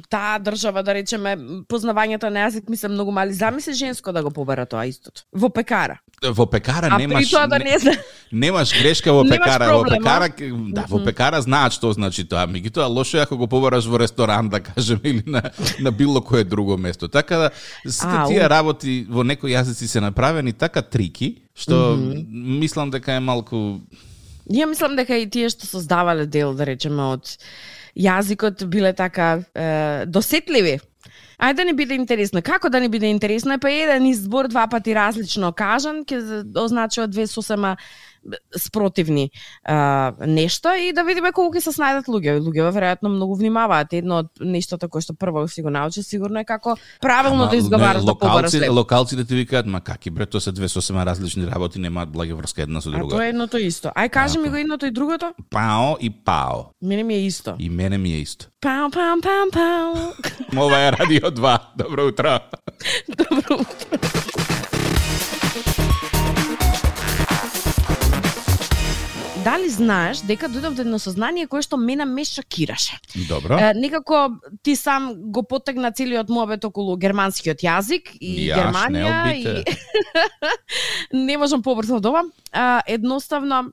таа 0.09 0.39
држава, 0.39 0.83
да 0.83 0.95
речеме, 0.95 1.35
познавањето 1.69 2.29
на 2.29 2.47
јазик 2.47 2.69
ми 2.69 2.77
се 2.77 2.91
многу 2.91 3.11
мали. 3.11 3.33
Замисли 3.33 3.73
женско 3.73 4.11
да 4.11 4.23
го 4.23 4.31
побара 4.31 4.65
тоа 4.65 4.85
истото. 4.85 5.25
Во 5.33 5.49
пекара. 5.49 5.99
Во 6.21 6.45
пекара 6.45 6.87
А 6.91 6.97
немаш 6.97 7.29
тоа 7.29 7.47
да 7.47 7.59
не 7.59 7.79
знам. 7.79 7.95
немаш 8.31 8.73
грешка 8.81 9.13
во 9.13 9.23
пекара, 9.29 9.73
во 9.73 9.83
пекара 9.83 10.29
да, 10.71 10.85
во 10.89 10.99
пекара 10.99 11.41
знаат 11.41 11.73
што 11.73 11.91
значи 11.93 12.23
тоа. 12.23 12.45
Меѓутоа 12.47 12.87
лошо 12.87 13.17
е 13.17 13.21
ако 13.21 13.37
го 13.37 13.47
побараш 13.47 13.85
во 13.85 13.97
ресторан 13.97 14.49
да 14.49 14.59
кажем 14.59 14.99
или 15.03 15.23
на 15.25 15.51
на 15.79 15.91
било 15.91 16.21
кое 16.21 16.43
друго 16.43 16.77
место. 16.77 17.07
Така 17.07 17.37
да 17.37 17.51
сите 17.85 18.23
тие 18.27 18.49
работи 18.49 19.05
во 19.09 19.23
некои 19.23 19.53
јазици 19.53 19.87
се 19.87 20.01
направени 20.01 20.53
така 20.53 20.81
трики 20.81 21.43
што 21.55 21.95
мислам 21.97 22.91
дека 22.91 23.13
е 23.13 23.19
малку 23.19 23.81
Ја 24.51 24.67
мислам 24.67 24.97
дека 24.99 25.15
и 25.15 25.29
тие 25.29 25.47
што 25.49 25.67
создавале 25.67 26.25
дел, 26.27 26.51
да 26.53 26.65
речеме, 26.67 27.15
од 27.15 27.37
јазикот 27.95 28.65
биле 28.67 28.91
така 28.93 29.43
е, 29.55 30.05
досетливи. 30.05 30.79
Ајде 31.43 31.59
да 31.59 31.63
ни 31.67 31.73
биде 31.75 31.95
интересно. 31.99 32.41
Како 32.41 32.69
да 32.71 32.79
ни 32.79 32.87
биде 32.87 33.09
интересно? 33.11 33.57
Па 33.59 33.71
еден 33.71 34.05
избор 34.07 34.47
два 34.47 34.63
пати 34.71 34.93
различно 34.95 35.51
кажан 35.51 36.05
ќе 36.07 36.43
означува 36.61 37.07
две 37.11 37.27
сосема 37.27 37.75
спротивни 38.57 39.29
а, 39.63 40.13
нешта 40.19 40.77
и 40.79 40.93
да 40.93 41.03
видиме 41.03 41.31
колку 41.31 41.57
ќе 41.57 41.59
се 41.59 41.71
снајдат 41.71 42.07
луѓе. 42.07 42.39
Луѓето 42.39 42.71
веројатно 42.71 43.07
многу 43.07 43.35
внимаваат. 43.35 43.93
Едно 43.93 44.23
од 44.23 44.31
нештата 44.39 44.87
кои 44.87 45.01
што 45.01 45.13
прво 45.13 45.47
си 45.47 45.61
го 45.61 45.69
научи 45.69 46.03
сигурно 46.03 46.39
е 46.39 46.45
како 46.45 46.75
правилно 47.01 47.43
Ама, 47.43 47.49
да 47.49 47.57
изговараш 47.57 48.03
да 48.03 48.15
побараш 48.15 48.53
локалци, 48.53 48.69
локалците 48.69 49.25
ти 49.25 49.35
викаат, 49.35 49.65
ма 49.65 49.81
каки 49.81 50.09
бре, 50.09 50.25
тоа 50.25 50.41
се 50.41 50.51
две 50.51 50.69
сосема 50.69 51.05
различни 51.05 51.47
работи, 51.47 51.79
немаат 51.79 52.09
благи 52.11 52.33
врска 52.33 52.61
една 52.61 52.81
со 52.81 52.89
А 52.89 52.91
друга. 52.91 53.09
тоа 53.09 53.25
е 53.25 53.29
едното 53.29 53.57
исто. 53.57 53.89
Ај 53.89 54.09
кажи 54.09 54.37
ми 54.37 54.43
Ако. 54.43 54.51
го 54.51 54.57
едното 54.57 54.85
и 54.85 54.91
другото. 54.91 55.33
Пао 55.49 55.97
и 56.01 56.09
пао. 56.09 56.65
Мене 56.81 57.03
ми 57.03 57.13
е 57.13 57.25
исто. 57.25 57.55
И 57.59 57.69
мене 57.69 57.97
ми 57.97 58.13
е 58.13 58.17
исто. 58.17 58.45
Пау, 58.61 58.89
пау, 58.91 59.21
пау, 59.21 59.51
пау. 59.53 59.93
Ова 60.65 60.87
е 60.87 60.91
Радио 60.91 61.31
2. 61.31 61.59
Добро 61.77 62.07
утро. 62.07 62.39
Добро 63.17 63.53
утро. 63.53 64.52
Дали 69.43 69.67
знаеш 69.67 70.21
дека 70.23 70.47
дојдов 70.47 70.77
до 70.77 70.83
едно 70.85 70.97
сознание 71.03 71.49
кое 71.51 71.59
што 71.65 71.75
мене 71.75 72.05
ме 72.07 72.23
шокираше. 72.23 72.95
Добро. 73.27 73.57
Е, 73.59 73.73
некако 73.75 74.39
ти 74.63 74.75
сам 74.75 75.09
го 75.35 75.43
потегна 75.43 75.91
целиот 75.91 76.29
муабет 76.31 76.63
околу 76.63 76.95
германскиот 76.95 77.59
јазик 77.59 78.13
и 78.21 78.47
Јаш, 78.47 78.61
Германија 78.61 79.17
не 79.27 79.35
и 79.41 79.63
не 81.27 81.37
можам 81.37 81.59
побрзо 81.59 81.99
од 81.99 82.07
ова. 82.07 82.23
А, 82.53 82.79
едноставно 82.87 83.65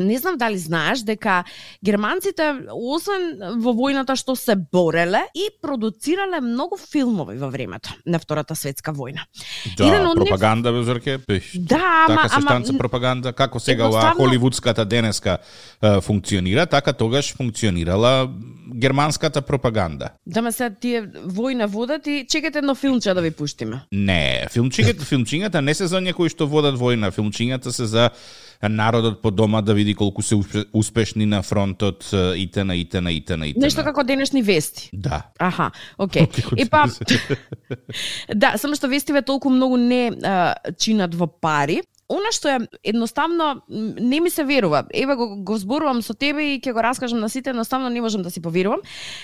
Не 0.00 0.18
знам 0.18 0.36
дали 0.36 0.58
знаеш 0.58 1.00
дека 1.00 1.44
германците 1.84 2.42
освен 2.72 3.22
во 3.58 3.72
војната 3.72 4.16
што 4.16 4.32
се 4.34 4.56
бореле 4.56 5.20
и 5.34 5.48
продуцирале 5.62 6.40
многу 6.40 6.76
филмови 6.78 7.36
во 7.36 7.48
времето 7.48 7.92
на 8.06 8.18
Втората 8.18 8.54
светска 8.54 8.92
војна. 8.92 9.22
еден 9.70 9.92
Да, 9.94 10.08
од 10.08 10.16
нив- 10.16 10.24
пропаганда 10.26 10.72
без 10.72 10.86
зорке, 10.86 11.18
пиш. 11.18 11.52
Да, 11.54 11.76
ама 12.08 12.16
така 12.16 12.28
се 12.28 12.34
ама 12.34 12.42
штанца 12.42 12.72
пропаганда, 12.74 13.32
како 13.32 13.60
сега 13.60 13.84
оваа 13.84 14.00
Едноставно- 14.02 14.16
холивудската 14.16 14.84
денеска 14.84 15.38
е, 15.82 16.00
функционира, 16.00 16.66
така 16.66 16.92
тогаш 16.92 17.34
функционирала 17.34 18.30
германската 18.74 19.42
пропаганда. 19.42 20.08
да 20.26 20.42
ме 20.42 20.52
се 20.52 20.70
тие 20.72 21.02
војна 21.26 21.66
водат 21.66 22.06
и 22.06 22.26
чекате 22.28 22.58
едно 22.58 22.74
филмче 22.74 23.14
да 23.14 23.20
ви 23.20 23.30
пуштиме. 23.30 23.80
Не, 23.92 24.46
филмчињата, 24.50 25.02
филмчињата 25.02 25.60
не 25.60 25.74
се 25.74 25.86
за 25.86 25.96
оние 25.96 26.12
кои 26.12 26.28
што 26.28 26.46
водат 26.46 26.74
војна, 26.74 27.10
филмчињата 27.10 27.68
се 27.68 27.86
за 27.86 28.10
народот 28.68 29.22
по 29.22 29.30
дома 29.30 29.62
да 29.62 29.74
види 29.74 29.94
колку 29.94 30.22
се 30.22 30.34
успе- 30.34 30.64
успешни 30.72 31.26
на 31.26 31.42
фронтот 31.42 32.12
е, 32.12 32.16
итн 32.36 32.70
итн 32.70 33.06
итн 33.08 33.42
итн. 33.42 33.60
Нешто 33.60 33.84
како 33.84 34.04
денешни 34.04 34.42
вести. 34.42 34.90
Да. 34.92 35.22
Аха, 35.38 35.70
окей. 35.98 36.26
Како 36.36 36.54
И 36.58 36.68
па, 36.68 36.84
ти 37.06 37.16
да, 38.34 38.56
само 38.60 38.76
што 38.76 38.88
вестиве 38.88 39.22
толку 39.22 39.50
многу 39.50 39.76
не 39.80 40.12
а, 40.22 40.54
чинат 40.76 41.14
во 41.14 41.26
пари. 41.26 41.80
Она 42.10 42.32
што 42.34 42.48
е 42.50 42.58
едноставно 42.84 43.62
не 43.70 44.20
ми 44.20 44.30
се 44.30 44.44
верува. 44.44 44.84
Еве 44.92 45.14
го, 45.14 45.36
го 45.44 45.56
зборувам 45.56 46.02
со 46.02 46.12
тебе 46.14 46.54
и 46.54 46.60
ќе 46.60 46.74
го 46.74 46.82
раскажам 46.82 47.20
на 47.20 47.28
сите, 47.30 47.50
едноставно 47.50 47.88
не 47.88 48.00
можам 48.00 48.22
да 48.22 48.30
си 48.30 48.42
поверувам. 48.42 48.80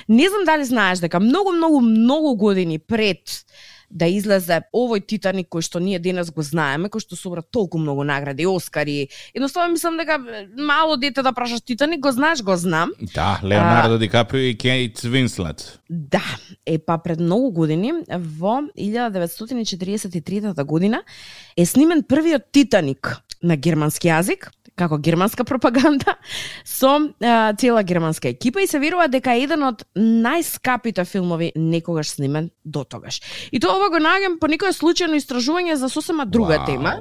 Не 0.08 0.28
знам 0.28 0.44
дали 0.46 0.64
знаеш 0.64 1.02
дека 1.02 1.20
многу 1.20 1.52
многу 1.52 1.80
многу 1.80 2.36
години 2.36 2.78
пред 2.78 3.44
да 3.90 4.06
излезе 4.10 4.62
овој 4.74 5.06
Титаник 5.06 5.48
кој 5.52 5.62
што 5.62 5.80
ние 5.80 5.98
денес 6.02 6.30
го 6.34 6.42
знаеме, 6.42 6.88
кој 6.88 7.00
што 7.02 7.16
собра 7.16 7.42
толку 7.42 7.78
многу 7.78 8.04
награди, 8.04 8.46
Оскари. 8.46 9.08
Едноставно 9.34 9.72
мислам 9.72 9.96
дека 9.96 10.18
мало 10.58 10.96
дете 10.96 11.22
да 11.22 11.32
прашаш 11.32 11.60
Титаник, 11.60 12.00
го 12.00 12.12
знаеш, 12.12 12.42
го 12.42 12.56
знам. 12.56 12.92
Да, 13.14 13.40
Леонардо 13.44 13.98
Ди 13.98 14.08
Каприо 14.08 14.40
и 14.40 14.58
Кейт 14.58 15.00
Винслет. 15.00 15.80
Да, 15.90 16.24
е 16.66 16.78
па 16.78 16.98
пред 16.98 17.20
многу 17.20 17.50
години, 17.50 17.92
во 18.10 18.62
1943 18.78 20.64
година, 20.64 21.02
е 21.56 21.66
снимен 21.66 22.02
првиот 22.02 22.42
Титаник 22.52 23.16
на 23.42 23.56
германски 23.56 24.08
јазик, 24.08 24.50
како 24.76 24.98
германска 24.98 25.44
пропаганда, 25.44 26.16
со 26.64 26.98
а, 27.24 27.54
цела 27.56 27.82
германска 27.82 28.28
екипа 28.28 28.60
и 28.60 28.66
се 28.66 28.78
верува 28.78 29.08
дека 29.08 29.32
е 29.32 29.46
еден 29.46 29.62
од 29.62 29.84
најскапите 29.96 31.04
филмови 31.08 31.52
некогаш 31.56 32.10
снимен 32.16 32.50
до 32.64 32.84
тогаш. 32.84 33.20
И 33.52 33.60
тоа 33.60 33.76
ова 33.78 33.88
го 33.90 34.00
наоѓам 34.02 34.38
по 34.40 34.50
некое 34.52 34.72
случајно 34.76 35.16
истражување 35.16 35.74
за 35.80 35.88
сосема 35.88 36.26
друга 36.26 36.58
Вау, 36.58 36.66
тема. 36.66 36.94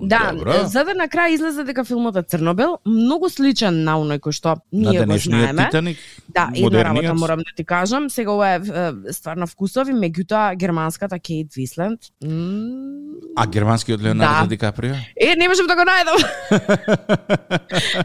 Да, 0.00 0.32
добро. 0.32 0.64
за 0.68 0.84
да 0.84 0.94
на 0.94 1.08
крај 1.08 1.34
излезе 1.34 1.64
дека 1.64 1.84
филмот 1.84 2.16
е 2.16 2.22
Црнобел, 2.22 2.78
многу 2.86 3.30
сличен 3.30 3.82
на 3.84 3.96
оној 4.00 4.20
кој 4.20 4.32
што 4.36 4.56
ние 4.72 5.04
го 5.06 5.18
знаеме. 5.18 5.66
Титаник, 5.70 5.98
Да, 6.28 6.50
една 6.54 6.84
работа 6.84 7.14
морам 7.14 7.38
да 7.38 7.52
ти 7.56 7.64
кажам. 7.64 8.10
Сега 8.10 8.32
ова 8.32 8.48
е, 8.48 8.56
е 8.56 9.12
стварно 9.12 9.46
вкусови, 9.46 9.92
меѓутоа 9.92 10.56
германската 10.56 11.18
Кейт 11.18 11.54
Висленд. 11.56 12.00
м, 12.24 13.16
А 13.36 13.46
германскиот 13.46 14.02
Леонардо 14.02 14.42
Да. 14.42 14.48
Ди 14.48 14.58
Каприо? 14.58 14.94
Е, 15.16 15.36
не 15.36 15.48
можам 15.48 15.66
да 15.66 15.76
го 15.76 15.82
најдам. 15.82 17.18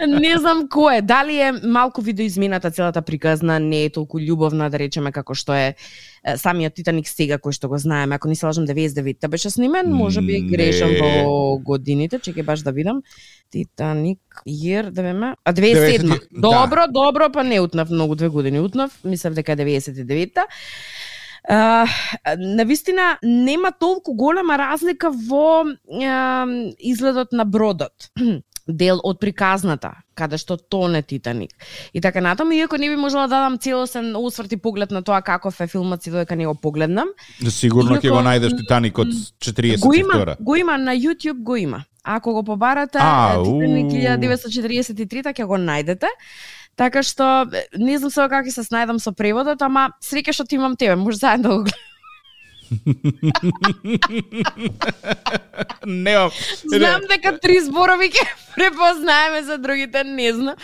не 0.08 0.34
знам 0.38 0.66
кој 0.72 1.00
е. 1.00 1.02
Дали 1.02 1.40
е 1.40 1.52
малку 1.64 2.02
видоизмената 2.02 2.72
целата 2.72 3.02
приказна, 3.02 3.60
не 3.60 3.86
е 3.86 3.90
толку 3.90 4.20
љубовна, 4.20 4.70
да 4.70 4.80
речеме, 4.80 5.12
како 5.12 5.36
што 5.38 5.56
е 5.56 5.76
самиот 6.36 6.76
Титаник 6.76 7.08
сега 7.08 7.38
кој 7.40 7.56
што 7.56 7.70
го 7.72 7.78
знаеме. 7.78 8.16
Ако 8.16 8.28
не 8.28 8.36
се 8.36 8.46
лажам 8.46 8.68
99-та 8.68 9.28
беше 9.28 9.50
снимен, 9.50 9.92
може 9.94 10.22
би 10.22 10.42
грешам 10.42 10.92
во 11.00 11.58
годините, 11.58 12.20
чекај 12.20 12.44
баш 12.44 12.66
да 12.68 12.72
видам. 12.72 13.02
Титаник 13.52 14.44
јер 14.48 14.92
да 14.92 15.02
веме, 15.02 15.36
а 15.46 15.54
97. 15.54 16.04
90, 16.04 16.20
да. 16.32 16.42
Добро, 16.42 16.88
добро, 16.92 17.32
па 17.32 17.44
не 17.44 17.62
утнав 17.62 17.90
многу 17.90 18.16
две 18.16 18.30
години 18.30 18.60
утнав, 18.60 18.92
мислев 19.04 19.34
дека 19.34 19.52
е 19.52 19.58
99-та. 19.58 20.46
Uh, 21.48 21.88
на 22.38 22.66
вистина 22.66 23.18
нема 23.24 23.72
толку 23.80 24.14
голема 24.14 24.58
разлика 24.58 25.12
во 25.12 25.64
uh, 25.64 26.76
изгледот 26.80 27.32
на 27.32 27.46
бродот 27.46 28.12
дел 28.68 29.00
од 29.04 29.20
приказната, 29.20 29.92
каде 30.16 30.38
што 30.38 30.58
тоне 30.58 31.02
Титаник. 31.02 31.52
И 31.94 32.02
така 32.02 32.22
натаму, 32.22 32.52
иако 32.52 32.78
не 32.78 32.90
би 32.90 32.96
можела 32.96 33.28
да 33.28 33.36
дадам 33.36 33.58
целосен 33.58 34.16
осврт 34.16 34.52
и 34.52 34.58
поглед 34.58 34.92
на 34.92 35.02
тоа 35.02 35.22
каков 35.22 35.62
е 35.62 35.68
филмот 35.68 36.04
си 36.04 36.12
додека 36.12 36.36
не 36.36 36.48
го 36.48 36.56
погледнам, 36.56 37.08
Сигурно 37.50 37.96
ќе 37.96 38.10
го 38.12 38.22
најдеш 38.22 38.58
Титаникот 38.58 39.08
42. 39.40 39.80
го 39.80 39.94
има, 39.94 40.36
го 40.40 40.56
има 40.56 40.78
на 40.78 40.96
YouTube, 40.96 41.44
го 41.44 41.56
има. 41.56 41.84
Ако 42.04 42.34
го 42.34 42.44
побарате, 42.44 42.98
Титаник 42.98 43.92
уу. 43.92 43.92
1943 43.92 45.34
ќе 45.34 45.46
го 45.46 45.58
најдете. 45.58 46.08
Така 46.76 47.04
што 47.04 47.46
не 47.78 47.98
знам 47.98 48.12
сега 48.12 48.30
како 48.30 48.48
ќе 48.48 48.54
се 48.54 48.62
снајдам 48.68 49.00
со 49.02 49.12
преводот, 49.12 49.62
ама 49.62 49.90
среќа 50.04 50.34
што 50.34 50.46
ти 50.46 50.56
имам 50.56 50.76
тебе, 50.76 50.96
може 50.96 51.18
заедно 51.18 51.50
да 51.50 51.58
го. 51.64 51.70
Немам. 55.86 56.32
Знам 56.66 57.08
дека 57.10 57.38
три 57.42 57.60
зборови 57.62 58.12
ќе 58.14 58.26
препознаеме 58.58 59.44
за 59.44 59.58
другите, 59.58 60.04
не 60.04 60.34
знам. 60.34 60.56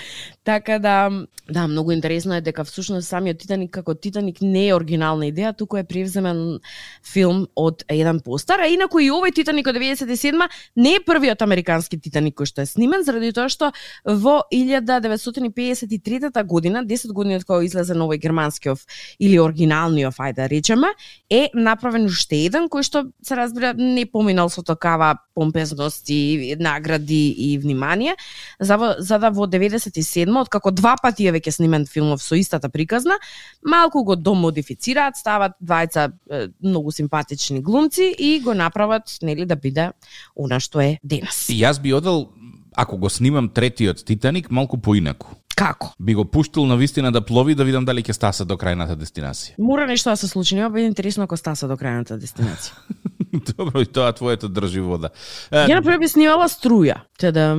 Така 0.44 0.80
да, 0.80 1.10
да, 1.50 1.68
многу 1.68 1.92
интересно 1.92 2.36
е 2.36 2.42
дека 2.42 2.64
всушност 2.64 3.08
самиот 3.08 3.38
Титаник 3.40 3.72
како 3.72 3.94
Титаник 3.96 4.42
не 4.42 4.68
е 4.68 4.74
оригинална 4.76 5.30
идеја, 5.32 5.54
туку 5.56 5.78
е 5.80 5.86
превземен 5.88 6.60
филм 7.08 7.46
од 7.56 7.86
еден 7.88 8.20
постар, 8.20 8.60
а 8.60 8.68
инаку 8.68 9.00
и 9.00 9.08
овој 9.08 9.32
Титаник 9.32 9.68
од 9.72 9.78
97 9.80 10.50
не 10.76 10.96
е 10.98 11.04
првиот 11.06 11.42
американски 11.46 11.96
Титаник 11.96 12.36
кој 12.36 12.50
што 12.52 12.66
е 12.66 12.68
снимен, 12.68 13.06
заради 13.08 13.32
тоа 13.32 13.48
што 13.48 13.72
во 14.04 14.42
1953 14.52 16.44
година, 16.44 16.84
10 16.84 17.14
години 17.16 17.40
од 17.40 17.48
кога 17.48 17.64
излезе 17.64 17.96
овој 17.96 18.20
германскиот 18.20 18.84
или 19.24 19.40
оригиналниот, 19.40 20.20
ајде 20.20 20.42
да 20.42 20.50
речеме, 20.52 20.92
е 21.30 21.48
направен 21.54 22.12
уште 22.12 22.44
еден 22.50 22.68
кој 22.68 22.84
што 22.84 23.06
се 23.24 23.40
разбира 23.40 23.72
не 23.78 24.04
поминал 24.06 24.50
со 24.50 24.60
тоа 24.60 24.76
такава 24.84 25.18
помпезност 25.36 26.10
и 26.10 26.56
награди 26.60 27.36
и 27.38 27.58
внимание, 27.58 28.16
за, 28.60 28.96
за 29.00 29.20
да 29.20 29.30
во 29.30 29.48
97 29.48 30.42
откако 30.42 30.72
два 30.72 30.96
пати 31.02 31.28
е 31.28 31.32
веќе 31.32 31.56
снимен 31.56 31.86
филмов 31.88 32.22
со 32.22 32.36
истата 32.36 32.70
приказна, 32.70 33.16
малку 33.64 34.04
го 34.04 34.16
домодифицираат, 34.16 35.16
стават 35.16 35.56
двајца 35.64 36.12
е, 36.12 36.50
многу 36.60 36.92
симпатични 36.92 37.62
глумци 37.62 38.12
и 38.20 38.42
го 38.44 38.54
направат 38.54 39.18
нели 39.24 39.46
да 39.46 39.56
биде 39.56 39.92
она 40.36 40.60
што 40.60 40.84
е 40.84 41.00
денес. 41.04 41.48
И 41.50 41.64
јас 41.64 41.80
би 41.80 41.94
одел, 41.94 42.28
ако 42.76 42.98
го 42.98 43.10
снимам 43.10 43.50
третиот 43.50 44.04
Титаник, 44.04 44.52
малку 44.52 44.78
поинаку. 44.78 45.32
Како? 45.56 45.94
Би 46.00 46.14
го 46.14 46.26
пуштил 46.26 46.66
на 46.66 46.76
вистина 46.76 47.12
да 47.12 47.22
плови 47.22 47.56
да 47.56 47.64
видам 47.64 47.86
дали 47.86 48.04
ќе 48.04 48.18
стаса 48.18 48.46
до 48.46 48.58
крајната 48.58 48.98
дестинација. 49.00 49.56
Мора 49.60 49.88
нешто 49.88 50.10
да 50.10 50.18
се 50.18 50.28
случи, 50.28 50.56
нема 50.56 50.70
биде 50.74 50.92
интересно 50.92 51.24
ако 51.24 51.38
стаса 51.38 51.68
до 51.72 51.78
крајната 51.80 52.20
дестинација. 52.20 52.74
Добро, 53.58 53.82
и 53.82 53.86
тоа 53.86 54.14
твоето 54.14 54.50
држи 54.50 54.82
вода. 54.84 55.10
Ја 55.50 55.80
например 55.80 56.00
би 56.00 56.08
снимала 56.08 56.46
струја, 56.52 57.02
те 57.18 57.32
да 57.34 57.54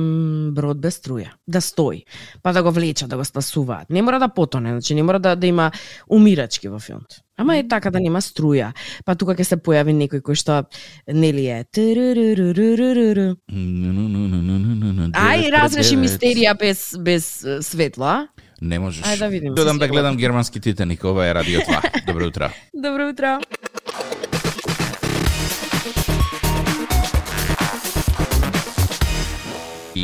брод 0.55 0.79
без 0.79 0.99
струја, 1.01 1.35
да 1.47 1.61
стои, 1.61 2.05
па 2.43 2.53
да 2.55 2.63
го 2.63 2.71
влечат, 2.71 3.09
да 3.09 3.17
го 3.17 3.25
спасуваат. 3.25 3.89
Не 3.89 4.01
мора 4.01 4.19
да 4.19 4.29
потоне, 4.29 4.71
значи 4.71 4.95
не 4.95 5.03
мора 5.03 5.19
да, 5.19 5.35
да 5.35 5.47
има 5.47 5.71
умирачки 6.07 6.71
во 6.71 6.79
филмот. 6.79 7.19
Ама 7.37 7.57
е 7.57 7.67
така 7.67 7.91
да 7.91 7.99
нема 7.99 8.21
струја. 8.23 8.71
Па 9.05 9.15
тука 9.19 9.35
ќе 9.35 9.43
се 9.43 9.57
појави 9.59 9.91
некој 9.91 10.23
кој 10.23 10.39
што 10.39 10.63
нели 11.11 11.49
е 11.51 11.65
Ај, 15.11 15.51
разреши 15.51 15.99
мистерија 15.99 16.55
без 16.55 16.95
без 16.95 17.43
светло. 17.67 18.27
Не 18.61 18.79
можеш. 18.79 19.03
Ајде 19.03 19.19
да 19.19 19.27
видим. 19.27 19.55
Додам 19.55 19.77
да 19.79 19.87
гледам 19.87 20.15
германски 20.15 20.59
Титаник, 20.59 21.03
ова 21.03 21.27
е 21.27 21.33
Радио 21.35 21.59
2. 21.59 22.05
Добро 22.07 22.27
утро. 22.27 22.49
Добро 22.73 23.09
утро. 23.09 23.39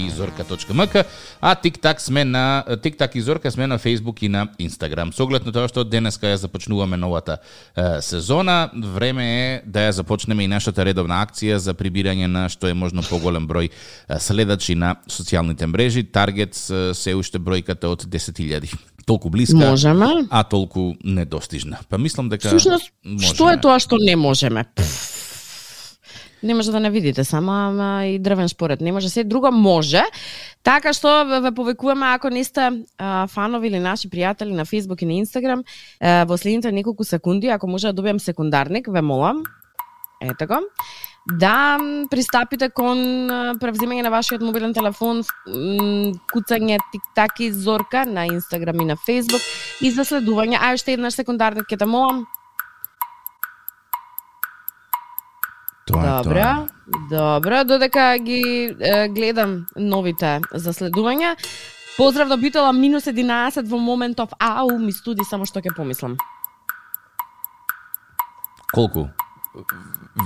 И 0.07 0.09
зорка.мк, 0.09 1.05
а 1.41 1.55
TikTok 1.55 1.99
сме 1.99 2.25
на 2.25 2.63
TikTok 2.67 3.15
и 3.15 3.21
Зорка 3.21 3.51
сме 3.51 3.67
на 3.67 3.79
Facebook 3.79 4.23
и 4.23 4.29
на 4.29 4.47
Instagram. 4.59 5.11
Со 5.11 5.23
оглед 5.23 5.45
на 5.45 5.51
тоа 5.51 5.67
што 5.67 5.83
денеска 5.83 6.27
ја 6.27 6.35
започнуваме 6.35 6.97
новата 6.97 7.37
е, 7.75 8.01
сезона, 8.01 8.69
време 8.73 9.25
е 9.25 9.61
да 9.65 9.87
ја 9.89 9.91
започнеме 10.01 10.43
и 10.43 10.51
нашата 10.51 10.85
редовна 10.85 11.21
акција 11.25 11.55
за 11.55 11.73
прибирање 11.73 12.27
на 12.27 12.49
што 12.49 12.67
е 12.67 12.73
можно 12.73 13.03
поголем 13.03 13.47
број 13.47 13.71
следачи 14.19 14.75
на 14.75 14.95
социјалните 15.07 15.65
мрежи. 15.65 16.03
Таргет 16.03 16.55
се 16.55 17.15
уште 17.15 17.39
бројката 17.39 17.91
од 17.91 18.05
10.000 18.05 18.75
толку 19.05 19.29
блиска, 19.29 19.57
Можеме. 19.57 20.27
а 20.29 20.43
толку 20.43 20.95
недостижна. 21.03 21.79
Па 21.89 21.97
мислам 21.97 22.29
дека 22.29 22.49
Сушност, 22.49 22.93
што 23.19 23.49
е 23.51 23.57
тоа 23.61 23.79
што 23.79 23.97
не 23.99 24.15
можеме? 24.15 24.65
Пфф. 24.75 25.30
Не 26.43 26.53
може 26.53 26.71
да 26.71 26.79
не 26.79 26.89
видите, 26.89 27.23
само 27.23 27.51
ама 27.51 28.05
и 28.05 28.19
дрвен 28.19 28.49
според. 28.49 28.81
Не 28.81 28.91
може 28.91 29.09
се 29.09 29.23
друго 29.23 29.51
може. 29.51 30.03
Така 30.63 30.93
што 30.93 31.25
ве 31.25 31.41
повекуваме 31.41 31.55
повикуваме 31.55 32.05
ако 32.15 32.29
не 32.29 32.43
сте 32.43 32.85
а, 32.97 33.27
фанови 33.27 33.67
или 33.67 33.79
наши 33.79 34.09
пријатели 34.09 34.53
на 34.53 34.65
Facebook 34.65 35.03
и 35.03 35.05
на 35.05 35.13
Instagram, 35.25 35.63
а, 35.99 36.25
во 36.25 36.37
следните 36.37 36.71
неколку 36.71 37.03
секунди, 37.03 37.47
ако 37.47 37.67
може 37.67 37.87
да 37.91 38.01
добијам 38.01 38.17
секундарник, 38.17 38.87
ве 38.87 39.01
молам. 39.01 39.43
Ете 40.21 40.33
го 40.33 40.37
така. 40.37 40.59
да 41.39 41.77
пристапите 42.09 42.69
кон 42.69 43.29
а, 43.29 43.53
превземање 43.61 44.01
на 44.01 44.09
вашиот 44.09 44.41
мобилен 44.41 44.73
телефон, 44.73 45.23
куцање 46.33 46.79
тик-так 46.93 47.39
и 47.39 47.51
зорка 47.51 48.05
на 48.05 48.25
Инстаграм 48.25 48.81
и 48.81 48.85
на 48.85 48.95
Фейсбук 48.95 49.41
и 49.81 49.91
за 49.91 50.01
следување. 50.01 50.57
Ај 50.57 50.77
уште 50.77 50.97
еднаш 50.97 51.13
секундарник 51.13 51.69
ќе 51.69 51.77
те 51.77 51.85
молам. 51.85 52.25
Тоа 55.85 56.03
е 56.03 56.23
Добро, 56.23 56.33
тоа. 56.33 56.67
добро, 57.09 57.63
додека 57.63 58.17
ги 58.17 58.41
е, 58.79 59.07
гледам 59.09 59.65
новите 59.75 60.39
за 60.53 60.73
следување. 60.73 61.35
Поздрав 61.97 62.29
до 62.29 62.37
битола 62.37 62.71
минус 62.73 63.05
11 63.05 63.67
во 63.67 63.77
моментов. 63.77 64.29
Ау, 64.39 64.77
ми 64.79 64.91
студи 64.91 65.25
само 65.27 65.45
што 65.45 65.59
ќе 65.59 65.75
помислам. 65.75 66.17
Колку 68.73 69.09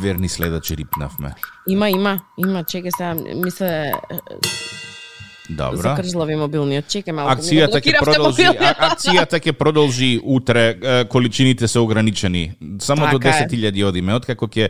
верни 0.01 0.29
следачи 0.29 0.75
рипнавме? 0.75 1.33
Има, 1.67 1.89
има, 1.89 2.19
има, 2.37 2.63
чекај 2.63 2.91
сега, 2.93 3.13
ми 3.15 3.51
се 3.51 3.91
Добро. 5.49 5.81
закржлави 5.81 6.35
мобилниот. 6.35 6.85
Чекај 6.89 7.11
малку. 7.13 7.35
Акцијата 7.35 7.81
ќе 7.81 7.99
продолжи, 7.99 8.45
акцијата 8.89 9.39
ќе 9.39 9.53
продолжи 9.53 10.19
утре, 10.23 10.77
количините 11.09 11.67
се 11.67 11.79
ограничени. 11.79 12.51
Само 12.79 13.07
до 13.11 13.19
Така 13.19 13.29
е. 13.29 13.47
10.000 13.49 13.85
одиме. 13.85 14.13
Откако 14.13 14.47
ќе 14.47 14.69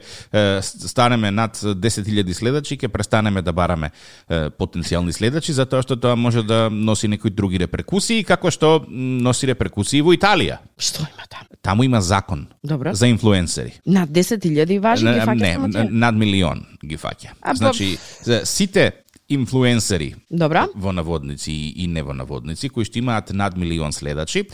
станеме 0.61 1.31
над 1.31 1.55
10.000 1.55 2.33
следачи, 2.33 2.77
ќе 2.77 2.87
престанеме 2.87 3.41
да 3.41 3.53
бараме 3.53 3.91
потенцијални 4.29 5.11
следачи, 5.11 5.53
затоа 5.53 5.81
што 5.81 5.95
тоа 5.95 6.15
може 6.15 6.43
да 6.43 6.69
носи 6.69 7.07
некои 7.07 7.31
други 7.31 7.59
реперкусии, 7.59 8.23
како 8.23 8.51
што 8.51 8.85
носи 8.89 9.47
реперкусии 9.47 10.01
во 10.01 10.13
Италија. 10.15 10.59
Што 10.77 11.07
има 11.07 11.23
таму? 11.29 11.49
Таму 11.61 11.83
има 11.83 12.01
закон 12.01 12.47
Добро. 12.63 12.93
за 12.93 13.07
инфлуенсери. 13.07 13.73
Над 13.85 14.09
10.000 14.09 14.79
важи 14.79 15.05
ги 15.05 15.19
фаќа 15.19 15.73
не, 15.73 15.89
над 15.89 16.15
милион 16.15 16.65
ги 16.85 16.97
фаќа. 16.97 17.33
Значи, 17.55 17.97
за 18.21 18.41
сите 18.45 18.91
инфлуенсери. 19.29 20.15
Добро. 20.29 20.67
во 20.75 20.91
наводници 20.91 21.51
и 21.51 21.87
не 21.87 22.03
во 22.03 22.13
наводници, 22.13 22.69
кои 22.69 22.85
што 22.85 22.99
имаат 22.99 23.31
над 23.33 23.57
милион 23.57 23.91
следачи, 23.91 24.45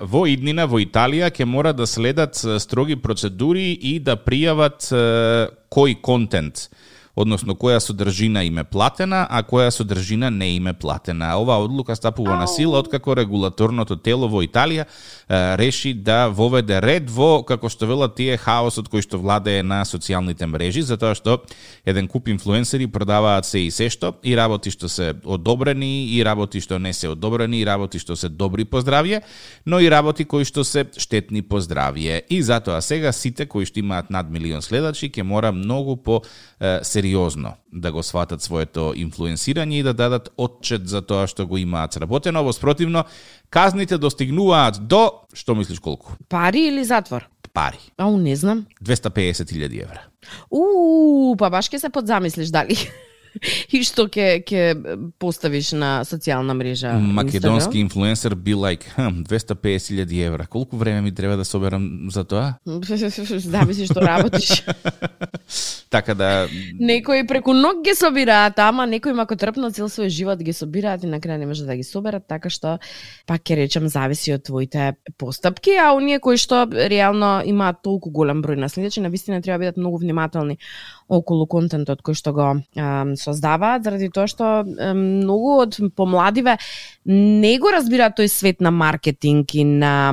во 0.00 0.26
иднина 0.28 0.66
во 0.66 0.80
Италија 0.80 1.30
ќе 1.32 1.44
мора 1.44 1.72
да 1.72 1.86
следат 1.86 2.36
строги 2.36 2.96
процедури 2.96 3.72
и 3.72 3.98
да 3.98 4.16
пријават 4.16 4.90
кој 5.70 6.00
контент 6.02 6.68
односно 7.20 7.54
која 7.54 7.78
содржина 7.80 8.44
им 8.44 8.58
е 8.58 8.64
платена, 8.64 9.26
а 9.30 9.42
која 9.42 9.70
содржина 9.70 10.30
не 10.30 10.54
им 10.56 10.66
е 10.66 10.72
платена. 10.72 11.34
Оваа 11.38 11.62
одлука 11.64 11.96
стапува 11.96 12.36
на 12.36 12.46
сила 12.48 12.78
откако 12.78 13.16
регулаторното 13.16 13.96
тело 13.96 14.28
во 14.28 14.42
Италија 14.42 14.84
е, 14.84 15.56
реши 15.56 15.94
да 15.94 16.28
воведе 16.28 16.80
ред 16.80 17.10
во, 17.10 17.42
како 17.44 17.68
што 17.68 17.86
велат 17.86 18.16
тие, 18.16 18.36
хаосот 18.40 18.88
кој 18.90 19.04
што 19.04 19.20
владее 19.20 19.62
на 19.62 19.82
социјалните 19.84 20.46
мрежи, 20.46 20.82
затоа 20.82 21.14
што 21.14 21.40
еден 21.84 22.08
куп 22.08 22.28
инфлуенсери 22.28 22.86
продаваат 22.86 23.46
се 23.46 23.66
и 23.66 23.70
се 23.70 23.90
што, 23.90 24.14
и 24.22 24.36
работи 24.36 24.70
што 24.70 24.88
се 24.88 25.14
одобрени, 25.24 26.10
и 26.16 26.24
работи 26.24 26.60
што 26.60 26.78
не 26.78 26.92
се 26.92 27.12
одобрени, 27.12 27.60
и 27.60 27.66
работи 27.66 27.98
што 27.98 28.16
се 28.16 28.28
добри 28.28 28.64
по 28.64 28.80
здравје, 28.80 29.22
но 29.66 29.80
и 29.80 29.90
работи 29.90 30.24
кои 30.24 30.44
што 30.44 30.64
се 30.64 30.86
штетни 30.96 31.42
по 31.42 31.60
здравје. 31.60 32.22
И 32.28 32.42
затоа 32.42 32.80
сега 32.80 33.12
сите 33.12 33.46
кои 33.46 33.66
што 33.66 33.80
имаат 33.80 34.10
над 34.10 34.30
милион 34.30 34.62
следачи 34.62 35.10
ќе 35.10 35.22
мора 35.22 35.52
многу 35.52 35.96
по 35.96 36.22
е, 36.60 36.80
сериозно 37.10 37.54
да 37.72 37.92
го 37.92 38.02
сватат 38.02 38.42
своето 38.42 38.92
инфлуенсирање 38.94 39.80
и 39.80 39.82
да 39.82 39.94
дадат 39.94 40.30
отчет 40.36 40.88
за 40.88 41.02
тоа 41.02 41.26
што 41.26 41.46
го 41.46 41.58
имаат 41.58 41.92
сработено, 41.92 42.42
во 42.44 42.52
спротивно 42.52 43.04
казните 43.50 43.98
достигнуваат 43.98 44.86
до, 44.86 45.26
што 45.34 45.54
мислиш 45.54 45.80
колку? 45.80 46.14
Пари 46.28 46.68
или 46.68 46.84
затвор? 46.84 47.28
Пари. 47.52 47.78
Ау, 47.98 48.16
не 48.16 48.36
знам. 48.36 48.66
250.000 48.82 49.82
евра. 49.82 50.06
У, 50.50 51.34
па 51.36 51.50
баш 51.50 51.70
ќе 51.70 51.78
се 51.78 51.90
подзамислиш 51.90 52.50
дали. 52.50 52.76
И 53.74 53.82
што 53.86 54.06
ќе 54.10 54.42
ќе 54.44 54.62
поставиш 55.22 55.72
на 55.72 56.00
социјална 56.06 56.54
мрежа? 56.56 56.94
Македонски 56.98 57.78
Instagram? 57.78 57.80
инфлуенсер 57.86 58.34
би 58.34 58.54
лайк, 58.54 58.84
like, 58.96 59.24
250.000 59.28 60.26
евра. 60.26 60.46
Колку 60.46 60.76
време 60.76 61.00
ми 61.00 61.14
треба 61.14 61.36
да 61.36 61.44
соберам 61.44 62.10
за 62.10 62.24
тоа? 62.24 62.54
Зависи 62.66 63.86
што 63.86 64.00
работиш. 64.00 64.62
Така 65.90 66.14
да 66.14 66.48
Некои 66.78 67.26
преку 67.26 67.52
ног 67.52 67.82
ги 67.82 67.94
собираат, 67.94 68.58
ама 68.58 68.86
некои 68.86 69.12
ако 69.18 69.36
трпнат 69.36 69.74
цел 69.74 69.90
свој 69.90 70.08
живот 70.08 70.38
ги 70.38 70.52
собираат 70.52 71.02
и 71.02 71.10
на 71.10 71.18
крај 71.18 71.42
не 71.42 71.46
може 71.50 71.66
да 71.66 71.74
ги 71.74 71.82
соберат, 71.82 72.28
така 72.30 72.46
што 72.50 72.78
пак 73.26 73.42
ќе 73.42 73.58
речем 73.58 73.88
зависи 73.90 74.30
од 74.38 74.46
твоите 74.46 74.94
постапки, 75.18 75.74
а 75.74 75.90
оние 75.98 76.20
кои 76.22 76.38
што 76.38 76.62
реално 76.70 77.42
имаат 77.42 77.82
толку 77.82 78.10
голем 78.10 78.38
број 78.42 78.54
наследници, 78.54 79.02
навистина 79.02 79.42
треба 79.42 79.58
да 79.58 79.66
бидат 79.66 79.76
многу 79.82 79.98
внимателни 79.98 80.58
околу 81.10 81.46
контентот 81.50 82.04
кој 82.06 82.14
што 82.14 82.32
го 82.32 82.48
ам, 82.78 83.16
создаваат, 83.18 83.84
заради 83.84 84.10
тоа 84.14 84.30
што 84.30 84.62
ам, 84.62 85.04
многу 85.20 85.58
од 85.66 85.80
помладиве 85.96 86.56
не 87.04 87.58
го 87.58 87.72
разбираат 87.74 88.18
тој 88.18 88.28
свет 88.30 88.60
на 88.60 88.70
маркетинг 88.70 89.54
и 89.54 89.64
на 89.64 90.12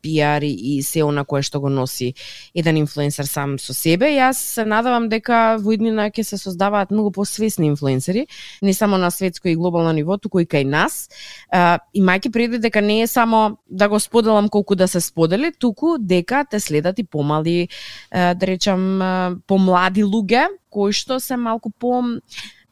пиар 0.00 0.42
и 0.42 0.80
сео 0.82 1.02
се 1.02 1.08
она 1.08 1.24
кое 1.24 1.42
што 1.42 1.60
го 1.60 1.68
носи 1.68 2.14
еден 2.54 2.76
инфлуенсер 2.76 3.26
сам 3.26 3.58
со 3.58 3.74
себе. 3.74 4.12
Јас 4.14 4.40
се 4.56 4.64
надавам 4.64 5.08
дека 5.12 5.58
во 5.60 5.74
иднина 5.74 6.08
ќе 6.10 6.22
се 6.22 6.38
создаваат 6.38 6.90
многу 6.90 7.12
посвесни 7.12 7.66
инфлуенсери, 7.66 8.26
не 8.62 8.74
само 8.74 8.98
на 8.98 9.10
светско 9.10 9.48
и 9.48 9.56
глобално 9.56 9.92
ниво, 9.92 10.16
туку 10.18 10.40
и 10.40 10.46
кај 10.46 10.64
нас. 10.64 11.08
А, 11.50 11.78
имајќи 11.96 12.32
предвид 12.32 12.62
дека 12.62 12.80
не 12.80 13.02
е 13.02 13.06
само 13.06 13.58
да 13.68 13.88
го 13.88 14.00
споделам 14.00 14.48
колку 14.48 14.74
да 14.74 14.88
се 14.88 15.00
сподели, 15.00 15.52
туку 15.52 15.98
дека 15.98 16.44
те 16.50 16.60
следат 16.60 16.98
и 16.98 17.04
помали, 17.04 17.68
а, 18.10 18.34
да 18.34 18.46
речам, 18.46 19.42
помлади 19.46 20.04
луѓе 20.04 20.21
кои 20.70 20.92
што 20.96 21.18
се 21.20 21.36
малку 21.36 21.70
по 21.70 22.02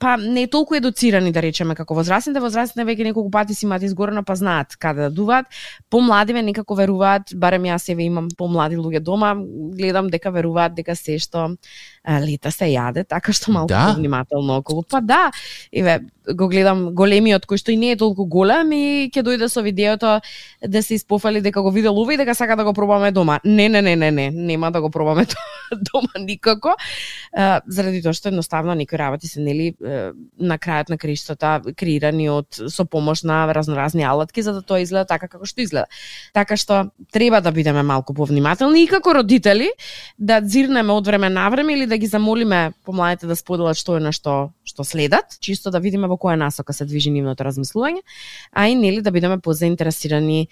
па 0.01 0.17
не 0.17 0.47
толку 0.47 0.75
едуцирани 0.75 1.33
да 1.33 1.43
речеме 1.45 1.75
како 1.77 1.95
возрастните, 1.95 2.41
возрастните 2.41 2.87
веќе 2.89 3.11
неколку 3.11 3.31
пати 3.31 3.55
си 3.55 3.67
имаат 3.67 3.85
изгорено 3.85 4.25
па 4.25 4.35
знаат 4.35 4.77
каде 4.81 5.09
да 5.09 5.11
дуваат. 5.11 5.47
Помладиве 5.91 6.43
некако 6.43 6.75
веруваат, 6.75 7.35
барем 7.37 7.69
јас 7.69 7.91
еве 7.93 8.09
имам 8.09 8.31
помлади 8.39 8.81
луѓе 8.81 9.05
дома, 9.05 9.35
гледам 9.77 10.09
дека 10.09 10.33
веруваат 10.33 10.75
дека 10.75 10.97
се 10.97 11.19
што 11.21 11.51
лета 12.09 12.51
се 12.51 12.71
јаде, 12.73 13.05
така 13.05 13.33
што 13.33 13.53
малку 13.53 13.69
Да? 13.69 13.93
внимателно 13.99 14.57
околу. 14.57 14.83
Па 14.89 15.01
да, 15.01 15.31
еве 15.73 16.01
го 16.35 16.49
гледам 16.49 16.95
големиот 16.95 17.45
кој 17.45 17.61
што 17.61 17.73
и 17.73 17.77
не 17.77 17.93
е 17.93 17.99
толку 18.01 18.25
голем 18.25 18.73
и 18.73 19.11
ќе 19.13 19.23
дојде 19.27 19.49
со 19.53 19.61
видеото 19.63 20.21
да 20.65 20.83
се 20.83 20.95
испофали 20.95 21.41
дека 21.41 21.63
го 21.63 21.71
видел 21.71 21.99
ова 21.99 22.15
и 22.15 22.17
дека 22.17 22.35
сака 22.35 22.57
да 22.57 22.65
го 22.65 22.73
пробаме 22.73 23.13
дома. 23.13 23.41
Не, 23.45 23.69
не, 23.69 23.83
не, 23.83 23.97
не, 23.97 24.11
не, 24.11 24.31
нема 24.31 24.71
да 24.71 24.81
го 24.81 24.91
пробаме 24.91 25.27
дома 25.93 26.25
никако, 26.25 26.75
заради 27.67 28.03
тоа 28.03 28.15
што 28.17 28.29
едноставно 28.29 28.75
некои 28.75 28.99
работи 28.99 29.29
се 29.29 29.41
нели 29.41 29.75
на 30.39 30.59
крајот 30.59 30.91
на 30.91 30.99
криштата 30.99 31.61
креирани 31.77 32.29
од 32.31 32.61
со 32.69 32.85
помош 32.85 33.23
на 33.23 33.43
разноразни 33.55 34.05
алатки 34.05 34.43
за 34.43 34.53
да 34.53 34.63
тоа 34.63 34.81
изгледа 34.85 35.07
така 35.09 35.29
како 35.29 35.47
што 35.47 35.65
изгледа. 35.65 35.87
Така 36.35 36.57
што 36.57 36.91
треба 37.13 37.41
да 37.41 37.53
бидеме 37.53 37.83
малку 37.83 38.15
повнимателни 38.15 38.85
и 38.85 38.91
како 38.91 39.15
родители 39.21 39.71
да 40.19 40.41
дзирнеме 40.41 40.93
од 40.93 41.07
време 41.07 41.31
на 41.31 41.49
време 41.51 41.75
или 41.75 41.87
да 41.87 41.99
ги 41.99 42.07
замолиме 42.07 42.73
помладите 42.85 43.27
да 43.27 43.37
споделат 43.37 43.77
што 43.77 43.97
е 43.97 44.01
на 44.01 44.13
што 44.13 44.51
што 44.71 44.85
следат, 44.85 45.37
чисто 45.41 45.71
да 45.71 45.81
видиме 45.83 46.07
во 46.07 46.17
која 46.21 46.37
насока 46.39 46.73
се 46.73 46.87
движи 46.87 47.11
нивното 47.11 47.45
размислување, 47.45 48.05
а 48.53 48.69
и 48.69 48.77
нели 48.79 49.03
да 49.03 49.11
бидеме 49.11 49.41
позаинтересирани 49.43 50.41
е, 50.41 50.49